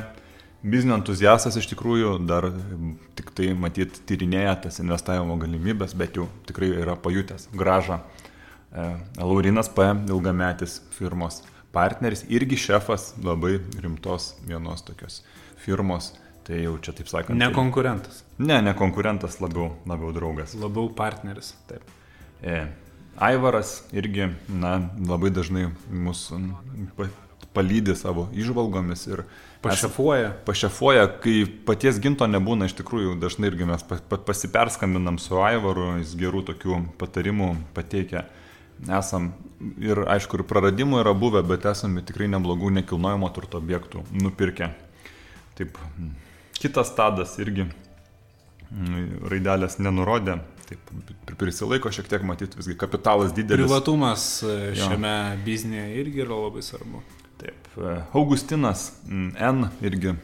[0.64, 2.48] Biznio entuziastas iš tikrųjų dar
[3.20, 8.00] tik tai matyt tyrinėja tas investavimo galimybės, bet jau tikrai yra pajutęs gražą.
[8.74, 9.82] E, Laurinas P.
[10.10, 11.42] ilgametis firmos
[11.74, 15.22] partneris, irgi šefas labai rimtos vienos tokios
[15.66, 16.14] firmos.
[16.44, 17.38] Tai jau čia taip sakant.
[17.40, 20.54] Ne tai- konkurentas, Ne, ne konkurentas, labiau, labiau draugas.
[20.56, 21.54] labiau partneris.
[21.68, 21.82] Taip.
[22.44, 22.66] E,
[23.18, 26.56] Aivaras irgi, na, labai dažnai mus m,
[26.98, 27.06] pa,
[27.54, 29.24] palydė savo išvalgomis ir
[29.62, 30.34] Pašefuoja.
[30.46, 36.00] pašefuoja, kai paties ginto nebūna, iš tikrųjų dažnai irgi mes pa, pa, pasiperskambinam su Aivaru,
[36.02, 38.26] jis gerų tokių patarimų pateikia.
[38.92, 39.30] Esam
[39.80, 44.72] ir aišku, ir praradimų yra buvę, bet esame tikrai neblogų nekilnojamo turto objektų nupirkę.
[45.56, 45.78] Taip,
[46.58, 50.92] kitas tadas irgi mm, raidelės nenurodė, taip
[51.28, 53.64] pri- prisilaiko šiek tiek matyti, visgi kapitalas didelis.
[53.68, 54.90] Privatumas e, Jo.
[54.90, 55.14] šiame
[55.46, 57.04] biznėje irgi yra labai svarbu.
[57.40, 60.16] Taip, e, Augustinas mm, N irgi,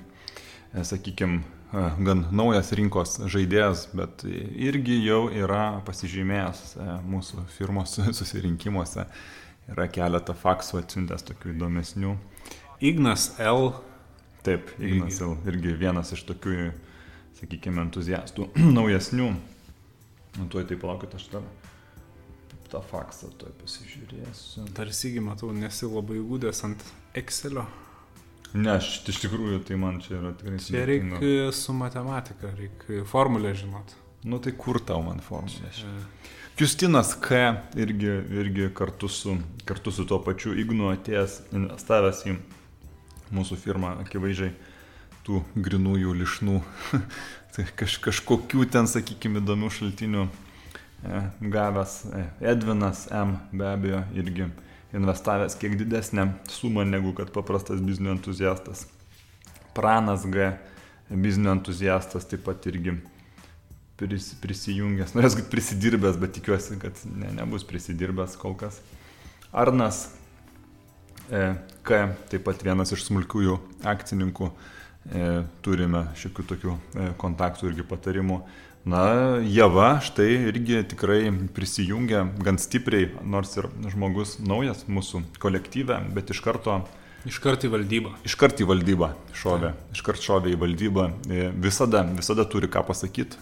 [0.82, 9.06] sakykime, gan naujas rinkos žaidėjas, bet irgi jau yra pasižymėjęs e, mūsų firmos susirinkimuose.
[9.70, 12.16] Yra keletą faksų atsiuntęs tokių įdomesnių.
[12.90, 13.74] Ignas L.
[14.42, 16.72] Taip, Ignas jau irgi vienas iš tokių,
[17.38, 19.30] sakykime, entuziastų naujesnių.
[20.40, 21.46] Nu, tuoj taip palaukit, aš dar
[22.70, 24.66] tą faksą tuoj pasižiūrėsiu.
[24.78, 27.66] Tarsi, matau, nesi labai įgūdęs ant Excelio.
[28.54, 33.54] Ne, aš iš tikrųjų, tai man čia yra tikrai Čia reikia su matematika, reikia formulę
[33.58, 33.94] žinot.
[34.26, 35.70] Nu tai kur tau man formulė?
[35.76, 37.54] Čia- Justinas K.
[37.80, 42.34] irgi, irgi kartu, su, kartu su tuo pačiu Ignu atėjęs, investavęs į
[43.32, 44.52] mūsų firmą, akivaizdžiai
[45.24, 46.58] tų grinųjų lišnų,
[47.56, 51.22] tai kaž, kažkokių ten, sakykime, įdomių šaltinių e,
[51.54, 51.96] gavęs.
[52.12, 53.38] E, Edvinas M.
[53.54, 54.50] be abejo irgi
[54.94, 58.88] investavęs kiek didesnę sumą negu kad paprastas biznio entuziastas.
[59.74, 60.52] Pranas G.
[61.10, 63.00] biznio entuziastas taip pat irgi
[63.98, 68.80] pris, prisijungęs, norės būti prisidirbęs, bet tikiuosi, kad ne, nebus prisidirbęs kol kas.
[69.52, 70.08] Arnas
[71.32, 73.58] e, K, taip pat vienas iš smulkiųjų
[73.90, 74.52] akcininkų,
[75.66, 78.42] turime šiokių tokių e, kontaktų irgi patarimų.
[78.90, 79.04] Na,
[79.44, 86.42] Java štai irgi tikrai prisijungia gan stipriai, nors ir žmogus naujas mūsų kolektyve, bet iš
[86.46, 86.82] karto
[87.28, 88.14] Iškart į valdybą.
[88.24, 93.36] Iškart į valdybą šovė, iškart šovė į valdybą, E, visada, visada turi ką pasakyti,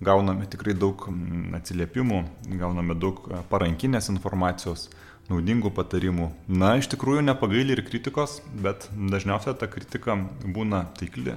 [0.00, 2.20] gauname tikrai daug mm, atsiliepimų,
[2.60, 4.86] gauname daug e, parankinės informacijos,
[5.30, 6.28] naudingų patarimų.
[6.48, 10.14] Na, iš tikrųjų nepagaili ir kritikos, bet dažniausiai ta kritika
[10.44, 11.34] būna taikli,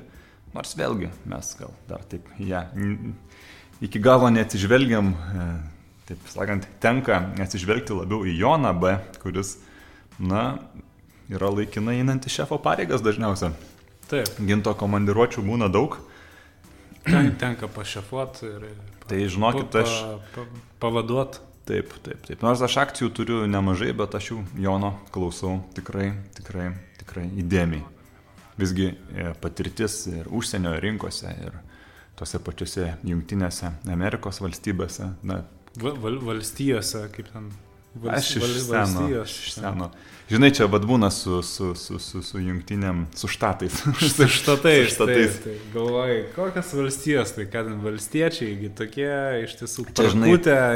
[0.53, 2.63] nors vėlgi mes gal dar taip ją ja,
[3.81, 5.47] iki galo neatsižvelgiam, e,
[6.09, 9.55] taip sakant, tenka atsižvelgti labiau į Joną B, kuris,
[10.19, 10.59] na,
[11.29, 13.53] yra laikinai einantis šefo pareigas dažniausiai.
[14.09, 15.99] Taip, Ginto komandiruočių būna daug.
[17.05, 18.65] ten, tenka pašefuot ir...
[19.09, 20.43] Tai žinokit, pa, aš- Pa,
[20.83, 21.39] pavaduot.
[21.69, 22.41] Taip, taip, taip.
[22.41, 27.83] Nors aš akcijų turiu nemažai, bet aš jų Jono klausau tikrai, tikrai, tikrai įdėmiai.
[28.59, 31.59] Visgi e, patirtis ir užsienio rinkose, ir
[32.19, 35.43] tose pačiose jungtinėse Amerikos valstybėse, na,
[35.79, 37.51] Va, val, valstijose, kaip ten.
[38.01, 38.71] Vals, Aš iš val- seno.
[39.03, 39.29] valstijos.
[39.29, 39.91] Aš iš seno.
[40.29, 43.79] Žinai, čia vad būna su, su, su, su, su jungtiniam, su štatais.
[43.99, 44.91] Su štatais.
[44.91, 45.39] Su štatais.
[45.39, 45.63] Taip, taip.
[45.73, 49.09] Galvojai, kokias valstijos, tai kad ten valstiečiai, tokie
[49.45, 50.35] iš tiesų Čia, žinai,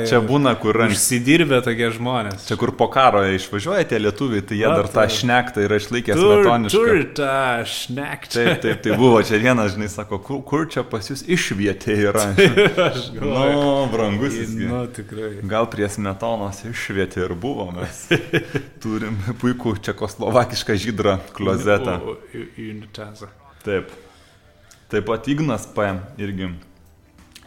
[0.09, 2.47] čia būna, kur Užsidirbę tokie žmonės.
[2.49, 5.13] Čia kur po karo išvažiuoja tie lietuviai, tai jie Va, dar tą tai.
[5.19, 6.81] šnektą yra išlaikę Tur, smetonišką.
[6.81, 7.37] tur tą
[7.75, 8.33] šnekti.
[8.39, 12.25] Taip, taip, tai buvo čia vienas, žinai, sako, kur, kur čia pas jūs išvietė yra.
[12.89, 13.53] Aš galvoju.
[13.53, 14.57] nu, brangusis.
[14.57, 15.31] Nu, tikrai.
[15.53, 18.03] Gal prie smetonos išvietė ir buvo, mes
[18.83, 21.99] turim puikų čekoslovakišką žydrą klozetą.
[22.33, 23.27] Į- unitazą.
[23.65, 23.91] Taip.
[24.89, 25.85] Taip pat Ignas P.
[26.21, 26.49] irgi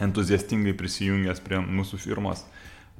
[0.02, 2.42] entuziastingai prisijungęs prie mūsų firmos.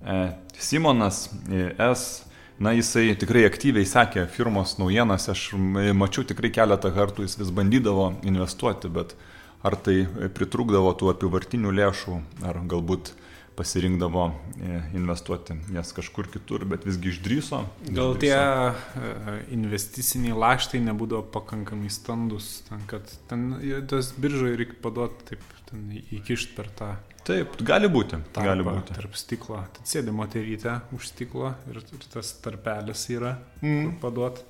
[0.05, 2.23] E, Simonas e, S.
[2.57, 7.51] Na, jisai tikrai aktyviai sekė firmos naujienas, aš m- mačiau tikrai keletą kartų, jis vis
[7.53, 9.13] bandydavo investuoti, bet
[9.61, 12.15] ar tai pritrūkdavo tų apivartinių lėšų,
[12.49, 13.11] ar galbūt
[13.57, 14.27] pasirinkdavo
[14.61, 17.63] e, investuoti jas kažkur kitur, bet visgi išdryso.
[17.89, 19.03] Gal tie išdrįso.
[19.03, 23.49] e, investiciniai laštai nebūdavo pakankamai standus, ten, kad ten
[23.91, 26.95] tas biržoje reikia paduoti taip, ten į- įkišt per tą
[27.27, 28.21] Taip, gali būti.
[28.31, 28.95] tarpą gali būti.
[28.95, 29.59] tarp stiklo.
[29.75, 33.33] Tad sėdi moterytė už stiklo ir, ir tas tarpelis yra,
[33.65, 33.81] mm.
[33.89, 34.45] kur paduot.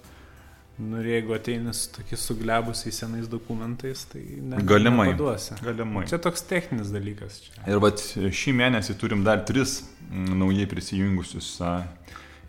[0.78, 5.06] Nu, ir jeigu ateini su tokiais suglebusiais senais dokumentais, tai ne, Galimai.
[5.08, 5.56] nepaduosi.
[5.64, 6.04] Galimai.
[6.10, 7.38] Čia toks techninis dalykas.
[7.46, 7.62] Čia.
[7.72, 8.02] Ir vat
[8.40, 9.78] šį mėnesį turim dar tris
[10.10, 11.78] mm, naujai prisijungusius a,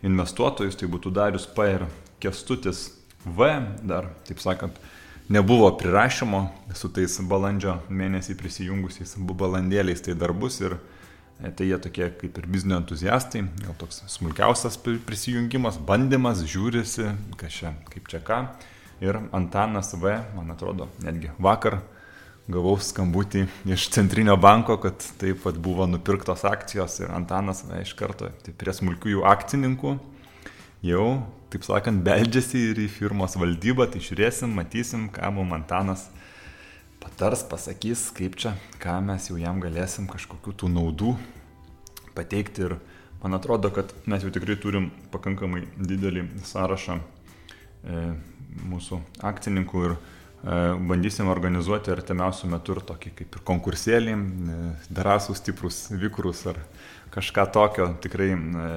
[0.03, 1.69] investuotojus, tai būtų Darius P.
[1.77, 1.87] ir
[2.19, 2.89] Kestutis
[3.23, 3.47] V.
[3.87, 4.75] Dar, taip sakant,
[5.31, 6.43] nebuvo prirašymo
[6.75, 10.77] su tais balandžio mėnesį prisijungusiais balandėliais, tai dar bus ir
[11.37, 17.59] tai jie tokie kaip ir biznio entuziastai, gal toks smulkiausias pri- prisijungimas, bandymas, žiūrisi, kas
[17.59, 18.41] čia, kaip čia ką.
[19.05, 21.83] Ir Antanas V, man atrodo, netgi vakar
[22.49, 27.93] gavau skambutį iš Centrinio banko, kad taip pat buvo nupirktos akcijos ir Antanas na, iš
[27.99, 29.97] karto tai prie smulkiųjų akcininkų
[30.87, 31.07] jau,
[31.53, 36.07] taip sakant, beldžiasi ir į firmos valdybą, tai žiūrėsim, matysim, ką mums Antanas
[37.17, 41.15] patars, pasakys, kaip čia, ką mes jau jam galėsim kažkokių tų naudų
[42.13, 42.75] pateikti ir
[43.23, 48.03] man atrodo, kad mes jau tikrai turim pakankamai didelį sąrašą e,
[48.69, 48.99] mūsų
[49.31, 49.97] akcininkų ir e,
[50.91, 56.61] bandysim organizuoti artimiausių metų ir tokį kaip ir konkursėlį, e, drąsų, stiprus, vikrus ar
[57.17, 58.69] kažką tokio tikrai e,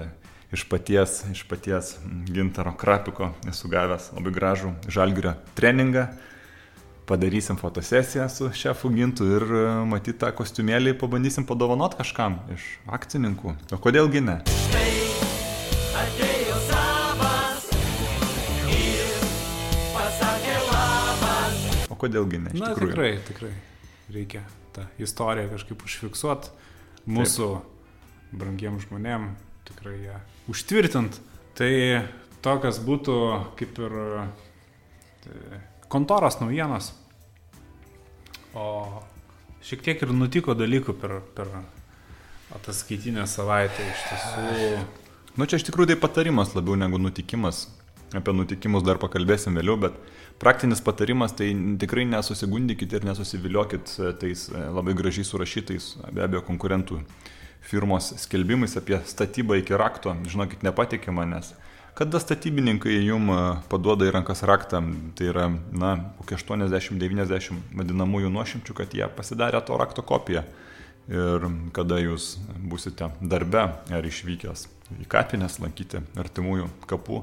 [0.56, 1.98] iš paties, iš paties
[2.32, 6.08] gintaro krapiko esu gavęs labai gražų žalgirio treningą.
[7.10, 13.54] Padarysim fotosesiją su šefu gintu ir e, matyt tą kostiumėlį pabandysim padovanot kažkam iš akcininkų.
[13.74, 14.36] O kodėlgi ne?
[15.98, 17.64] Atėjo savas
[18.70, 19.10] ir
[19.90, 21.64] pasakė labas.
[21.90, 22.52] O kodėlgi ne?
[22.54, 22.92] Na, tikrųjų.
[22.92, 23.50] tikrai, tikrai.
[24.14, 24.44] Reikia
[24.78, 26.54] tą istoriją kažkaip užfiksuoti.
[27.10, 27.50] Mūsų
[28.30, 29.32] brangiem žmonėm
[29.66, 30.22] tikrai ją
[30.54, 31.18] užtvirtint.
[31.58, 31.74] Tai
[32.46, 33.18] tokias būtų
[33.58, 34.00] kaip ir
[35.26, 36.94] tai, kontoros naujienos.
[38.54, 39.02] O
[39.62, 41.50] šiek tiek ir nutiko dalykų per, per
[42.56, 44.80] ataskaitinę savaitę iš tiesų.
[45.38, 47.68] Nu čia iš tikrųjų tai patarimas labiau negu nutikimas.
[48.16, 49.94] Apie nutikimus dar pakalbėsim vėliau, bet
[50.42, 56.98] praktinis patarimas tai tikrai nesusigundykit ir nesusiviliokit tais e, labai gražiai surašytais, be abejo, konkurentų
[57.70, 60.16] firmos skelbimais apie statybą iki rakto.
[60.26, 61.52] Žinokit, nepatikima, nes
[62.00, 63.38] kada statybininkai jum e,
[63.68, 64.78] paduoda į rankas raktą,
[65.18, 70.46] tai yra, na, kokie 80-90 vadinamųjų nuošimčių, kad jie pasidarė to rakto kopiją.
[71.12, 71.44] Ir
[71.76, 72.38] kada jūs
[72.70, 74.62] busite darbe ar išvykęs
[75.02, 77.20] į kapines lankyti artimųjų kapų,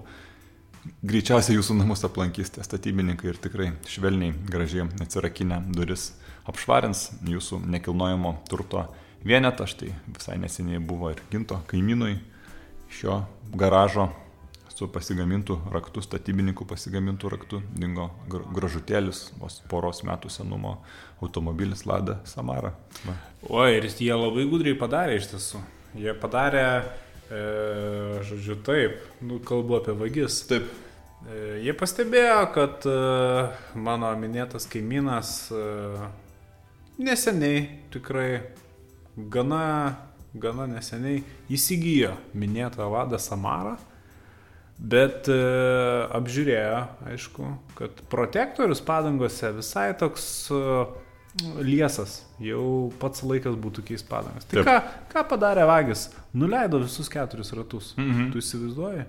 [1.02, 6.12] greičiausiai jūsų namus aplankys tie statybininkai ir tikrai švelniai, gražiai atsirakinę duris
[6.46, 8.86] apšvarins jūsų nekilnojamo turto
[9.26, 9.66] vienetą.
[9.66, 12.20] Štai visai neseniai buvo ir ginto kaimynui
[12.94, 13.24] šio
[13.58, 14.12] garažo
[14.78, 20.76] su pasigamintų raktų, statybininkų pasigamintų raktų, dingo gra- gražutėlis, vos poros metų senumo
[21.24, 22.76] automobilis Lada Samara.
[23.08, 23.16] Va.
[23.50, 25.64] Oi, ir jie labai gudriai padarė iš tiesų.
[25.98, 26.68] Jie padarė,
[27.32, 27.42] e,
[28.30, 30.44] žodžiu, taip, nu, kalbu apie vagis.
[30.50, 30.70] Taip.
[31.26, 32.96] E, jie pastebėjo, kad e,
[33.82, 35.66] mano minėtas kaimynas e,
[37.02, 37.66] neseniai,
[37.98, 38.30] tikrai
[39.18, 39.98] gana,
[40.38, 43.80] gana neseniai įsigijo minėtą vadą Samarą.
[44.78, 45.36] Bet e,
[46.14, 47.48] apžiūrėjo, aišku,
[47.80, 50.60] kad protektorius padangose visai toks e,
[51.66, 54.46] liesas, jau pats laikas būtų keist padangas.
[54.46, 54.68] Tai Taip.
[54.70, 54.78] ką,
[55.16, 56.08] ką padarė vagis?
[56.38, 57.96] Nuleido visus keturis ratus.
[57.98, 58.30] Mhm.
[58.36, 59.08] Tu įsivaizduoji?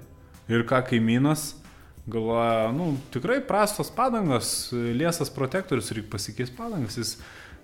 [0.48, 1.50] Ir ką kaimynas
[2.08, 6.96] galvoja, nu, tikrai prastos padangos, liesas protektorius, reikia pasikeisti padangas.
[6.96, 7.18] Jis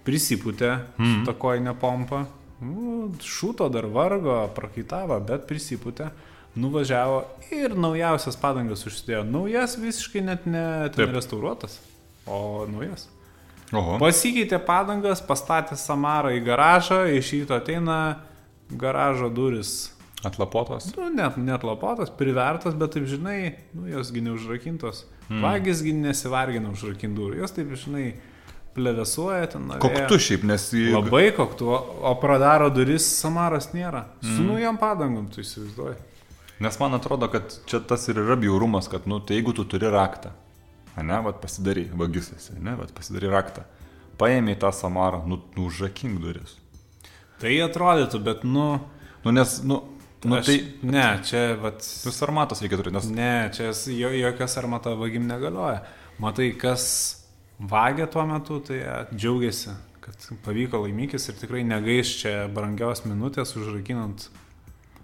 [0.04, 1.24] prisipūtė Mhm.
[1.24, 2.26] tą koinę pompą,
[2.60, 6.10] nu, šūto dar vargo, prakaitavo, bet prisipūtė,
[6.54, 7.24] nuvažiavo
[7.54, 9.24] ir naujausias padangas užsidėjo.
[9.26, 11.16] Naujas visiškai net ne ten Taip.
[11.16, 11.80] restauruotas,
[12.26, 13.08] o naujas.
[13.74, 13.96] Oho.
[13.98, 18.20] Pasikeitė padangas, pastatė Samarą į garažą, iš ryto ateina
[18.70, 19.90] garažo duris.
[20.24, 20.86] Atlapotos.
[20.96, 25.02] Nu, net, net lapotas, privertas, bet taip žinai, nu, josgi neužrakintos.
[25.28, 25.42] Mm.
[25.44, 28.06] Vagisgi nesivargina užrakinti durų, jos taip žinai,
[28.76, 29.66] plevesuoja ten.
[29.68, 29.82] narėja.
[29.84, 30.86] Koktu šiaip, nes jį...
[30.94, 34.06] Labai koktu, o pradaro duris Samaras nėra.
[34.22, 34.48] Su mm.
[34.48, 36.00] naujam padangom, tu įsivaizduoji.
[36.62, 39.90] Nes man atrodo, kad čia tas ir yra bjaurumas, kad, nu, tai jeigu tu turi
[39.90, 40.30] raktą,
[40.96, 43.64] ne, vad pasidarai, vagis esi, ne, vad pasidarai raktą,
[44.20, 46.54] paėmė tą samarą, nu, nu užrakink duris.
[47.42, 48.68] Tai atrodytų, bet nu...
[49.24, 49.80] Nu, nes, nu,
[50.28, 53.10] nu aš, tai Ne, čia, vat, vis armatos reikia turėti, nes...
[53.10, 55.82] Ne, čia jo, jokios armata vagim negalioja.
[56.22, 56.86] Matai, kas
[57.58, 58.78] vagia tuo metu, tai
[59.10, 59.74] džiaugiasi,
[60.04, 64.28] kad pavyko laimikis ir tikrai negaiš čia brangios minutės užrakinant.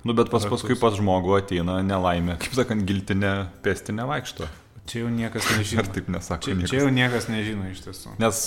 [0.05, 3.35] Nu, bet pas paskui pas žmogų ateina nelaimė, kaip sakant, giltinė
[3.65, 4.49] pėsti nevaikšto.
[4.91, 5.83] Čia jau niekas nežino.
[5.85, 6.71] Ar taip nesako Čia, niekas?
[6.73, 8.15] čia jau niekas nežino iš tiesų.
[8.19, 8.39] Nes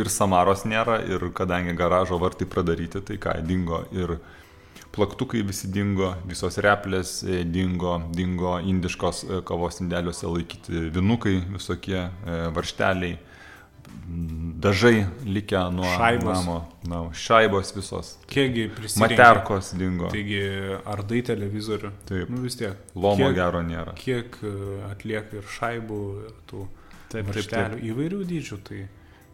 [0.00, 4.16] ir Samaros nėra, ir kadangi garažo vartai pradaryti, tai ką, dingo ir
[4.94, 12.00] plaktukai visi dingo, visos replės e, dingo, dingo indiškos e, kavos indeliuose laikyti vinukai visokie,
[12.08, 13.18] e, varšteliai,
[14.60, 16.34] dažai likę nuo Šaibos.
[16.38, 19.14] namo, na, šaibos visos, Kiekgi prisiminti.
[19.16, 20.42] materkos dingo, Taigi,
[20.84, 21.90] ardai televizorių.
[22.08, 22.28] Taip.
[22.30, 22.74] Nu vis tiek.
[22.94, 23.94] lomo kiek, gero nėra.
[23.96, 24.54] Kiek e,
[24.90, 26.66] atlieka ir šaibų, ir tų
[27.10, 28.58] Taip, taip, varštelių įvairių dydžių.
[28.68, 28.80] Tai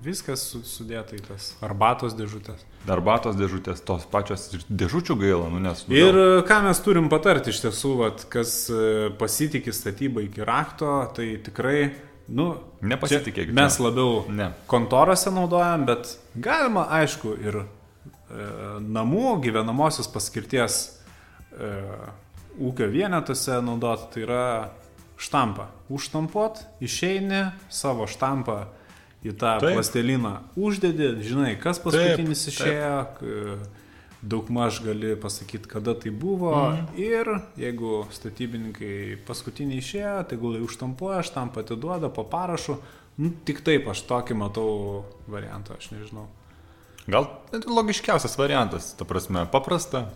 [0.04, 2.62] viskas su- sudėta į tas arbatos dėžutės.
[2.86, 5.86] Darbatos dėžutės, tos pačios ir dėžučių gaila, nu nes...
[5.88, 10.44] nu, Ir e, ką mes turim patarti iš tiesų, vat, kas e, pasitikė statybą iki
[10.46, 11.90] rakto, tai tikrai,
[12.28, 14.50] nu, Nepasitikėkit, čia Mes labiau Ne.
[14.66, 17.66] kontorose naudojam, bet galima, aišku, ir e,
[18.82, 20.78] namų gyvenamosios paskirties
[21.56, 21.70] e,
[22.58, 24.42] ūkio vienetuose naudoti, tai yra
[25.20, 25.68] štampą.
[25.92, 28.66] Užtampuot, išeini savo štampą
[29.26, 29.72] į tą Taip.
[29.76, 32.54] plasteliną, uždedi, žinai, kas paskutinis taip.
[32.54, 33.58] išėjo, k-
[34.26, 36.52] daug maž gali pasakyti, kada tai buvo.
[36.54, 36.86] Mhm.
[36.98, 42.80] Ir jeigu statybininkai paskutiniai išėjo, tai gulai užtampuoja, štampą atiduoda po parašu.
[43.16, 46.26] Nu, tik taip aš tokį matau variantą, aš nežinau.
[47.06, 50.08] Gal logiškiausias variantas, ta prasme, paprasta,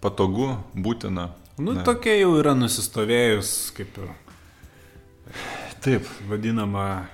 [0.00, 1.32] patogu, būtina.
[1.58, 1.82] Nu, Ne.
[1.84, 4.12] tokia jau yra nusistovėjus, kaip ir
[5.82, 6.06] Taip.
[6.30, 7.08] vadinama,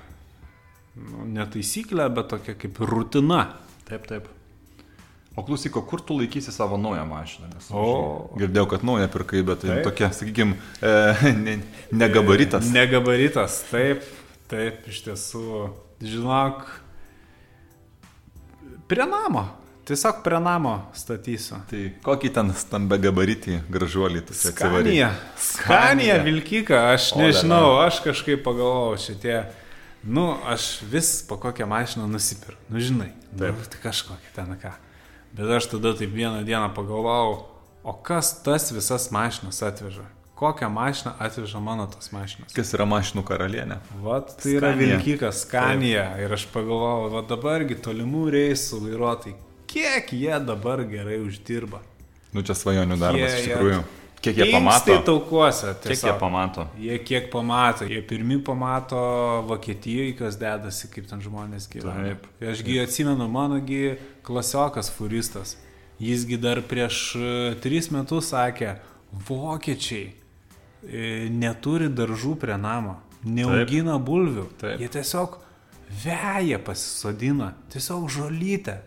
[0.95, 3.55] nu, ne taisyklė, bet tokia kaip rutina.
[3.89, 4.29] Taip, taip.
[5.35, 7.49] O klausyk, kur tu laikysi savo naują mašiną?
[7.55, 8.31] Nes O.
[8.39, 11.57] Girdėjau, kad naują pirkai, bet tai tokia, sakykime, e, ne,
[11.91, 12.69] negabaritas.
[12.71, 14.07] Negabaritas, taip,
[14.51, 15.67] taip, iš tiesų,
[16.07, 16.63] žinok,
[18.87, 19.49] prie namo.
[19.85, 21.59] Tiesiog prie namo statysiu.
[21.69, 24.87] Tai kokį ten stambę gabaritį gražuolį tu čia atsivarė?
[24.87, 25.11] Skanija.
[25.49, 29.37] Skanija Vilkika, aš O, nežinau, aš kažkaip pagalvojau šitie.
[30.05, 32.61] Nu, aš vis po kokią mašiną nusipirku.
[32.73, 33.59] Nu, žinai, taip.
[33.59, 34.73] Nu, tai kažkokia ten ką.
[35.35, 37.39] Bet aš tada taip vieną dieną pagalvojau,
[37.85, 40.05] o kas tas visas mašinas atveža?
[40.39, 42.53] Kokią mašiną atveža mano tas mašinas?
[42.55, 43.77] Kas yra mašinų karalienė?
[44.03, 44.97] Vat tai yra Scania.
[44.99, 46.07] Vilkikas Skanija.
[46.23, 49.35] Ir aš pagalvojau, va dabargi tolimų reisų vairuotojai,
[49.71, 51.83] kiek jie dabar gerai uždirba.
[52.35, 53.83] Nu čia svajonių darbas Jie- iš jie- tikrųjų.
[54.25, 54.97] Kiek jie pamato?
[55.05, 55.67] taukuose.
[55.67, 56.19] Kiek jie tiesiog.
[56.21, 56.67] pamato?
[56.81, 58.97] Jie kiek pamato, jie pirmi pamato
[59.49, 62.15] Vokietijoje, kas dedasi, kaip ten žmonės gyvena.
[62.15, 62.27] Taip.
[62.55, 65.59] Ašgi atsimenu, manogi klasiokas furistas.
[66.01, 68.79] Jisgi dar prieš e, tris metus sakė,
[69.29, 74.49] vokiečiai e, neturi daržų prie namo, neaugina bulvių.
[74.63, 74.81] Taip.
[74.81, 75.39] Jie tiesiog
[76.05, 78.81] veja pasisodina, tiesiog žolytę.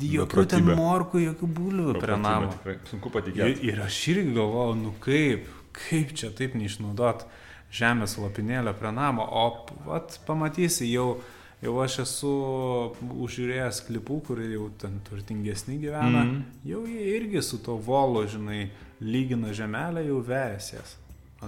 [0.00, 2.52] Jokių ten morkų, jokių bulvių prie namo.
[2.54, 2.76] tikrai.
[2.90, 3.66] Sunku Ir, patikėti.
[3.68, 7.26] ir aš irgi galvojau, nu kaip, kaip čia taip neišnaudot
[7.72, 9.44] žemės lopinėlio prie namo, o
[9.86, 11.20] vat, pamatysi, jau,
[11.62, 12.32] jau aš esu
[13.00, 16.42] užžiūrėjęs klipų, kur jau ten turtingesni gyvena, mm -hmm.
[16.64, 18.70] jau jie irgi su to volu, žinai,
[19.00, 20.99] lygina žemelę, jau vėjasies.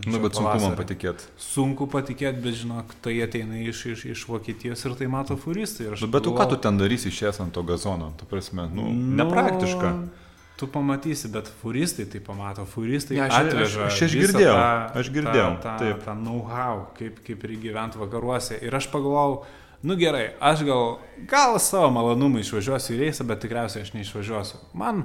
[0.06, 1.26] Nu, bet sunku man patikėti.
[1.36, 5.86] Sunku patikėti, bet žinok, tai ateina iš, iš, iš Vokietijos ir tai mato furistai.
[5.86, 8.12] ir aš Nu, bet tu ką tu ten darysi išėjęs ant to gazono?
[8.16, 9.90] Tu prasme, nu, nepraktiška.
[9.92, 10.08] Nu,
[10.56, 13.86] Tu pamatysi, bet furistai tai pamato, furistai Ja, ja, aš- atveža.
[13.86, 16.04] aš- aš visą girdėjau, tą- aš girdėjau, tą, taip.
[16.04, 18.58] tą know-how, kaip, kaip ir gyventi vakaruose.
[18.62, 19.44] Ir aš pagalvojau,
[19.82, 24.56] nu gerai, aš gal, gal savo malonumą išvažiuosiu į reisą, bet tikriausiai aš neišvažiuosiu.
[24.74, 25.04] Man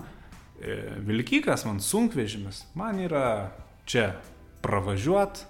[0.61, 3.49] e, vilkikas, man sunkvežimis, man yra
[3.85, 4.13] čia
[4.65, 5.41] pravažiuot,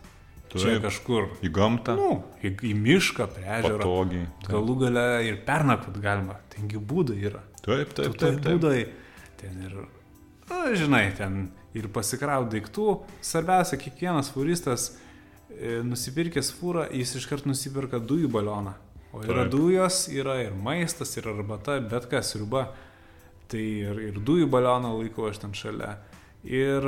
[0.54, 0.82] čia Taip.
[0.88, 1.96] kažkur, Į gamtą.
[2.00, 2.10] nu,
[2.44, 3.78] į, į mišką, prie ežero.
[3.82, 4.28] Patogiai.
[4.48, 7.44] Galų gale ir pernakvot galima, tengi būdai yra.
[7.66, 8.42] Taip, Tu taip, toj taip.
[8.44, 8.54] taip.
[8.62, 8.88] būdai
[9.42, 9.76] ten ir,
[10.50, 13.02] na, žinai, ten ir pasikraut daiktų.
[13.22, 14.90] Svarbiausia, kiekvienas furistas
[15.52, 18.74] e, nusipirkęs fūrą, jis iškart nusipirka dujų balioną.
[19.14, 19.52] O yra Taip.
[19.54, 22.70] dujos, yra ir maistas, ir arbata, bet kas, riba.
[23.48, 25.94] Tai ir, ir dujų balioną laikau aš ten šalia.
[26.46, 26.86] Ir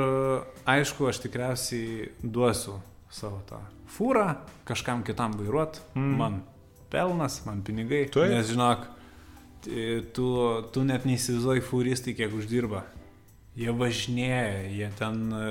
[0.70, 2.78] aišku, aš tikriausiai duosiu
[3.10, 3.58] savo tą
[3.90, 4.36] fūrą
[4.68, 5.80] kažkam kitam vairuot.
[5.94, 6.14] Mm.
[6.20, 6.40] Man
[6.90, 8.06] pelnas, man pinigai.
[8.12, 8.30] Taip.
[8.32, 8.86] Nes žinok,
[10.14, 10.30] tu,
[10.72, 12.84] tu net neįsivaizduoji fūristai, kiek uždirba.
[13.58, 15.48] Jie važinėja, jie ten e,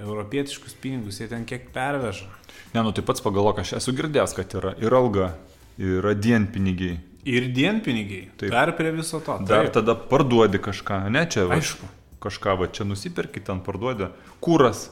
[0.00, 2.28] europietiškus pinigus, jie ten kiek perveža.
[2.74, 5.32] Ne, nu tai pats pagalvok, aš esu girdėjęs, kad yra ir alga,
[5.78, 7.00] yra dienpinigiai.
[7.28, 8.28] Ir dienpinigiai.
[8.38, 8.52] Taip.
[8.52, 9.38] Dar prie viso to.
[9.48, 9.76] Dar Taip.
[9.80, 11.58] tada parduodi kažką, ne čia va.
[11.58, 11.90] Aišku.
[12.24, 14.08] Kažką va čia nusipirki, ten parduodi.
[14.44, 14.86] Kūras.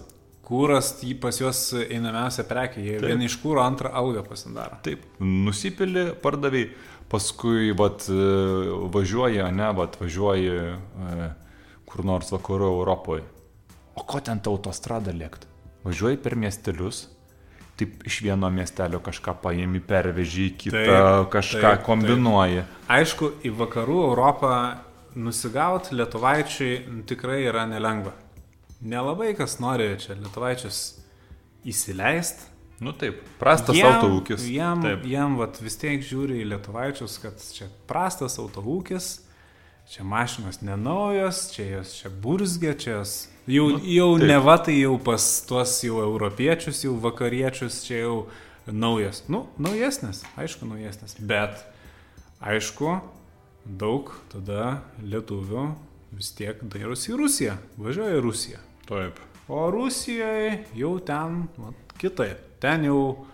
[0.44, 2.82] Kūras jį pas juos einamiausia prekė.
[2.84, 3.08] Jie Taip.
[3.08, 4.80] vieną iš kūro, antrą algą pasidaro.
[4.84, 6.66] Taip, nusipili, pardaviai,
[7.12, 8.26] paskui vat, e,
[8.92, 11.30] važiuoji, ne, vat, važiuoji e,
[11.88, 13.24] kur nors vakarų Europoje.
[13.96, 15.46] O ko ten ta autostrada lėkt?
[15.86, 17.06] Važiuoji per miestelius,
[17.78, 22.64] taip iš vieno miestelio kažką paėmi, perveži į kitą, Taip, kažką taip, kombinuoji.
[22.92, 24.54] Aišku, į vakarų Europą
[25.14, 28.14] nusigauti lietuvaičiai nu, tikrai yra nelengva.
[28.82, 30.82] Nelabai kas nori čia lietuvaičius
[31.68, 32.50] įsileisti.
[32.82, 34.42] Nu taip, prastas autoūkis.
[34.50, 35.04] Jam, Taip.
[35.06, 39.12] jam vat, vis tiek žiūri į lietuvaičius, kad čia prastas autoūkis,
[39.92, 43.12] čia mašinos nenaujos, čia jos čia burzgė, čia jos
[43.46, 44.26] jau, nu, jau taip.
[44.32, 48.16] ne va tai jau pas tuos jau europiečius, jau vakariečius, čia jau
[48.66, 49.22] naujas.
[49.30, 51.14] Nu, naujesnis, aišku, naujesnis.
[51.22, 51.62] Bet,
[52.42, 52.98] aišku,
[53.64, 55.66] daug tada lietuvių
[56.16, 58.62] vis tiek dairosi į Rusiją, važiuoja į Rusiją.
[58.88, 59.20] Taip.
[59.52, 62.40] O Rusijoje jau ten vat, kitaip.
[62.62, 63.24] Ten jau,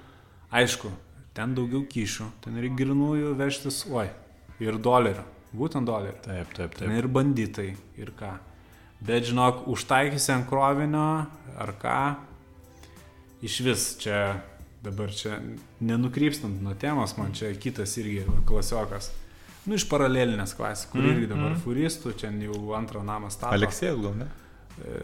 [0.54, 0.90] aišku,
[1.36, 4.06] ten daugiau kyšių, ten ir grinųjų vežtis, oi,
[4.62, 6.20] ir dolerių, būtent dolerių.
[6.24, 6.96] Taip, taip, Ten taip.
[6.96, 7.68] ir banditai,
[8.00, 8.32] ir ką.
[9.04, 11.26] Bet žinok, užtaikysi ant krovinio,
[11.60, 11.98] ar ką,
[13.46, 14.40] iš vis čia,
[14.82, 15.38] dabar čia,
[15.84, 19.12] nenukrypstant nuo temos, man čia kitas irgi klasiokas.
[19.68, 23.52] Nu, iš paralelinės klasės, kur irgi dabar mm, furistų, čia jau antrą namą stato.
[23.52, 24.28] Aleksėjas gal ne?
[24.80, 25.00] E,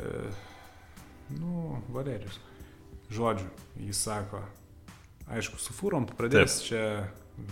[1.37, 2.39] nu, Valerijus.
[3.13, 3.51] Žodžiu,
[3.85, 4.41] jis sako,
[5.29, 6.69] aišku, su fūrom pradės Taip.
[6.71, 6.85] čia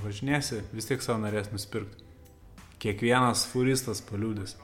[0.01, 2.09] važinėsi, vis tiek savo norės nusipirkti.
[2.83, 4.57] Kiekvienas fūristas paliūdės.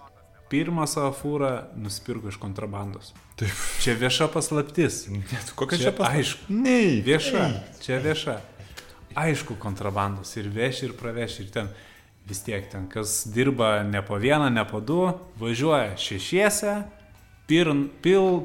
[0.48, 3.12] Pirmą savo fūrą nusipirko iš kontrabandos.
[3.36, 3.60] Taip.
[3.84, 5.02] Čia vieša paslaptis.
[5.12, 6.16] Net, kokia Čia čia pas...
[6.16, 6.48] aišku.
[6.64, 7.02] Nei.
[7.04, 7.44] Vieša,
[7.84, 8.38] čia vieša.
[9.18, 11.70] Aišku, kontrabandos ir veši, ir praveši, ir ten
[12.28, 15.00] vis tiek ten, kas dirba ne po vieną, ne po du,
[15.40, 16.74] važiuoja šešiese,
[17.48, 18.42] pirn, pil,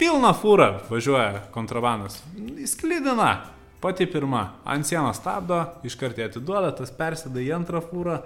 [0.00, 2.18] pilna fūra važiuoja kontrabandos.
[2.60, 3.30] Įsklydina,
[3.80, 8.20] pati pirma, ant sienos stabdo, iš karto atiduoda, tas persėda į antrą fūrą,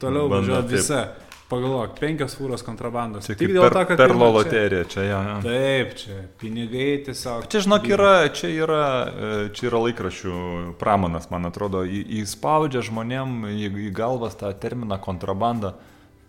[0.00, 1.30] toliau Bando važiuoja taip.
[1.44, 3.26] Pagalvok, penkios fūros kontrabandos.
[3.28, 5.18] Čia Tik dėl per, to, kad perlo loterija, čia jo.
[5.28, 5.34] jo.
[5.44, 7.44] Taip, čia pinigai tiesiog.
[7.52, 10.36] Čia, žinok, yra, čia yra, e, čia yra laikrašių
[10.80, 15.74] pramonas, man atrodo, į- įspaudžia žmonėm į, į galvas tą terminą kontrabanda.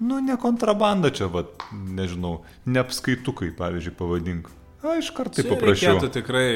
[0.04, 4.50] Nu, ne kontrabanda čia, va, nežinau, neapskaitukai, pavyzdžiui, pavadink.
[4.84, 5.96] A, iš karto Čia paprašiau.
[5.96, 6.50] Reikėtų tikrai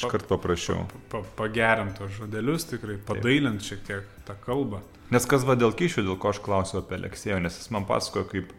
[0.00, 0.86] Iš karto paprašiau.
[1.12, 4.80] pa, pagerinti tos žodelius, tikrai padailinti šiek tiek tą kalbą.
[5.10, 8.28] Nes kas va dėl kyšių, dėl ko aš klausiu apie Aleksėjų, nes jis man pasakojo,
[8.30, 8.52] kaip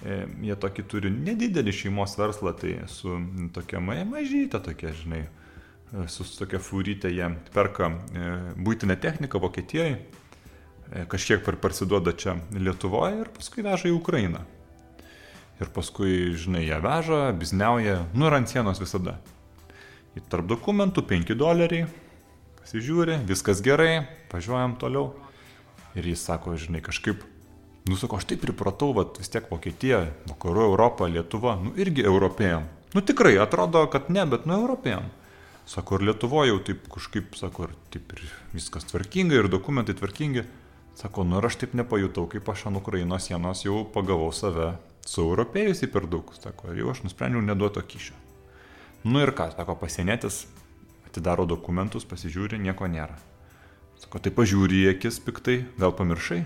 [0.00, 3.18] e, jie tokį turi nedidelį šeimos verslą, tai su
[3.52, 10.00] tokia ma- mažytė tokia, žinai, e, su tokia fūrytė jie perka e, būtinę techniką Vokietijoje,
[10.00, 14.46] e, kažkiek par parsiduoda čia Lietuvoje ir paskui veža į Ukrainą.
[15.60, 19.18] Ir paskui, žinai, ją veža, bizniauja, nu ir ant sienos visada.
[20.16, 21.84] Į tarp dokumentų 5 doleriai,
[22.62, 25.10] pasižiūri, viskas gerai, važiuojam toliau.
[25.98, 27.22] Ir jis sako, žinai, kažkaip,
[27.90, 32.68] nu sako, aš taip pripratau, vat, vis tiek Vokietija, vakarų Europą, Lietuva, nu irgi europėjam.
[32.94, 35.08] Nu tikrai, atrodo, kad ne, bet nu europėjam.
[35.70, 38.22] Sako, ir Lietuvoje jau taip kažkaip, sako, ir taip ir
[38.54, 40.46] viskas tvarkinga, ir dokumentai tvarkingi.
[40.98, 44.72] Sako, nu ir aš taip nepajutau, kaip aš ant Ukrainos sienos jau pagavau save
[45.06, 46.34] su europėjusi per daug.
[46.42, 48.18] Sako, ir jau aš nusprendžiau neduoto kyšio.
[49.06, 50.44] Nu ir ką, sako, pasienėtis
[51.06, 53.16] atidaro dokumentus, pasižiūri, nieko nėra.
[54.00, 56.40] Sako, tai pažiūri į akis piktai, gal pamiršai?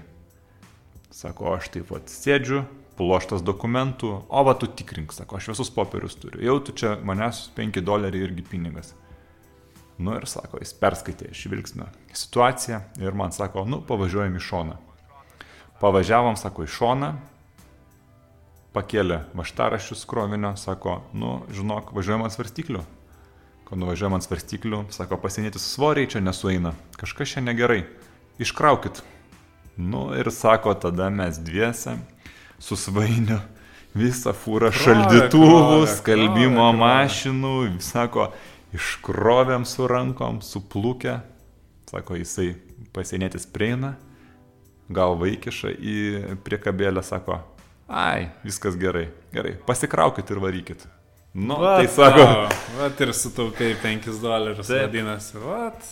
[1.14, 2.64] Sako, aš taip pat sėdžiu,
[2.98, 6.42] pluoštas dokumentų, o va tu tikrink, sako, aš visus popierius turiu.
[6.42, 8.90] Jau tu čia manęs 5 doleriai irgi pinigas.
[10.02, 14.74] Nu ir sako, jis perskaitė iš vilksnio situaciją ir man sako, nu pavažiuojam į šoną.
[15.78, 17.12] Pavažiavom, sako, į šoną,
[18.74, 22.82] pakėlė vaštaraščius krovinio, sako, nu žinok, važiuojam ant svarstyklių.
[23.64, 27.86] Kai nuvažiuojam ant svarstyklių, sako, pasienėtis svoriai čia nesueina, kažkas čia negerai,
[28.42, 29.00] iškraukit.
[29.80, 31.96] Nu ir sako, tada mes dviese
[32.62, 33.40] su svainiu
[33.96, 38.28] visą fūrą šaldytuvų, skalbimo mašinų, sako,
[38.74, 41.20] iškrovėm su rankom, suplūkę.
[41.90, 42.52] Sako, jisai
[42.94, 43.94] pasienietis prieina,
[44.92, 45.96] galva įkiša į
[46.46, 47.38] priekabėlę, sako,
[47.88, 50.86] ai, viskas gerai, gerai, pasikraukit ir varykit.
[51.34, 52.24] Nu, Vat tai sako,
[52.78, 55.38] Vat ir sutaupėjai 5 dolerius, vadinasi.
[55.42, 55.86] Vat.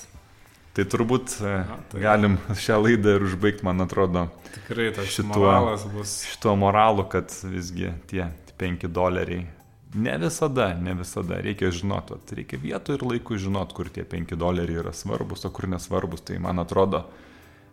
[0.72, 1.54] tai turbūt e,
[1.90, 6.12] tai- galim šią laidą ir užbaigti, man atrodo, Tikrai tas Šituo- moralas bus.
[6.30, 8.28] šituo moralu, kad visgi tie
[8.58, 9.46] 5 doleriai.
[9.94, 11.36] Ne visada, ne visada.
[11.44, 15.50] Reikia žinoti, vat reikia vietų ir laikų žinoti, kur tie 5 doleriai yra svarbus, o
[15.50, 16.22] kur nesvarbus.
[16.24, 17.02] Tai man atrodo,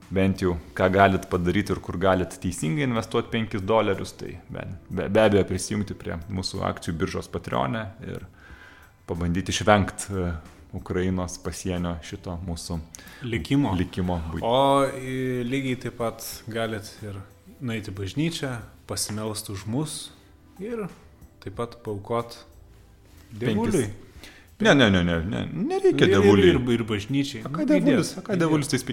[0.09, 5.07] bent jau ką galit padaryti ir kur galit teisingai investuoti 5 dolerius, tai be, be,
[5.09, 8.25] be abejo prisijungti prie mūsų akcijų biržos Patreonė ir
[9.09, 10.31] pabandyti išvengti e,
[10.77, 12.79] Ukrainos pasienio šito mūsų
[13.25, 13.73] Likimo.
[13.77, 14.19] likimo.
[14.33, 14.45] būti.
[14.45, 14.85] O
[15.49, 17.17] lygiai taip pat galit ir
[17.61, 19.95] nueiti bažnyčią, pasimelsti už mus
[20.61, 20.87] ir
[21.43, 22.37] taip pat paukot
[23.33, 23.89] dievuliui.
[24.59, 26.49] Ne, ne, ne, ne, ne, nereikia Ir- ir- devuliui.
[26.51, 27.43] Ir, ir bažnyčiai.
[27.47, 28.83] Ką devulis, ką devulis tais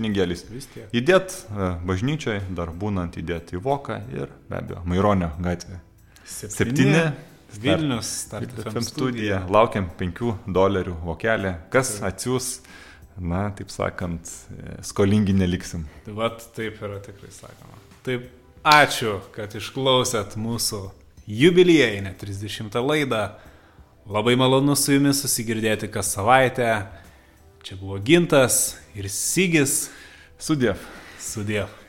[0.70, 0.86] tiek.
[0.94, 5.80] Įdėt e, bažnyčiai, dar būnant įdėti į voką ir be abejo, Maironio gatvė.
[6.26, 7.08] Septyni.
[7.56, 8.86] Vilnius, Start FM FM studija.
[8.92, 9.36] studija.
[9.50, 11.52] Laukiam 5 dolerių vokelį.
[11.72, 12.48] Kas atsiūs,
[13.18, 15.86] na, taip sakant, e, skolingi neliksim.
[16.04, 17.78] Tai vat taip yra tikrai sakoma.
[18.04, 18.26] Taip,
[18.66, 20.82] ačiū, kad išklausėt mūsų
[21.26, 23.22] jubiliejinę 30 laidą.
[24.06, 26.68] Labai malonu su jumis susigirdėti kas savaitę.
[27.66, 29.88] Čia buvo Gintas ir Sigis.
[30.38, 30.78] Sudėv.
[31.18, 31.85] Sudėv.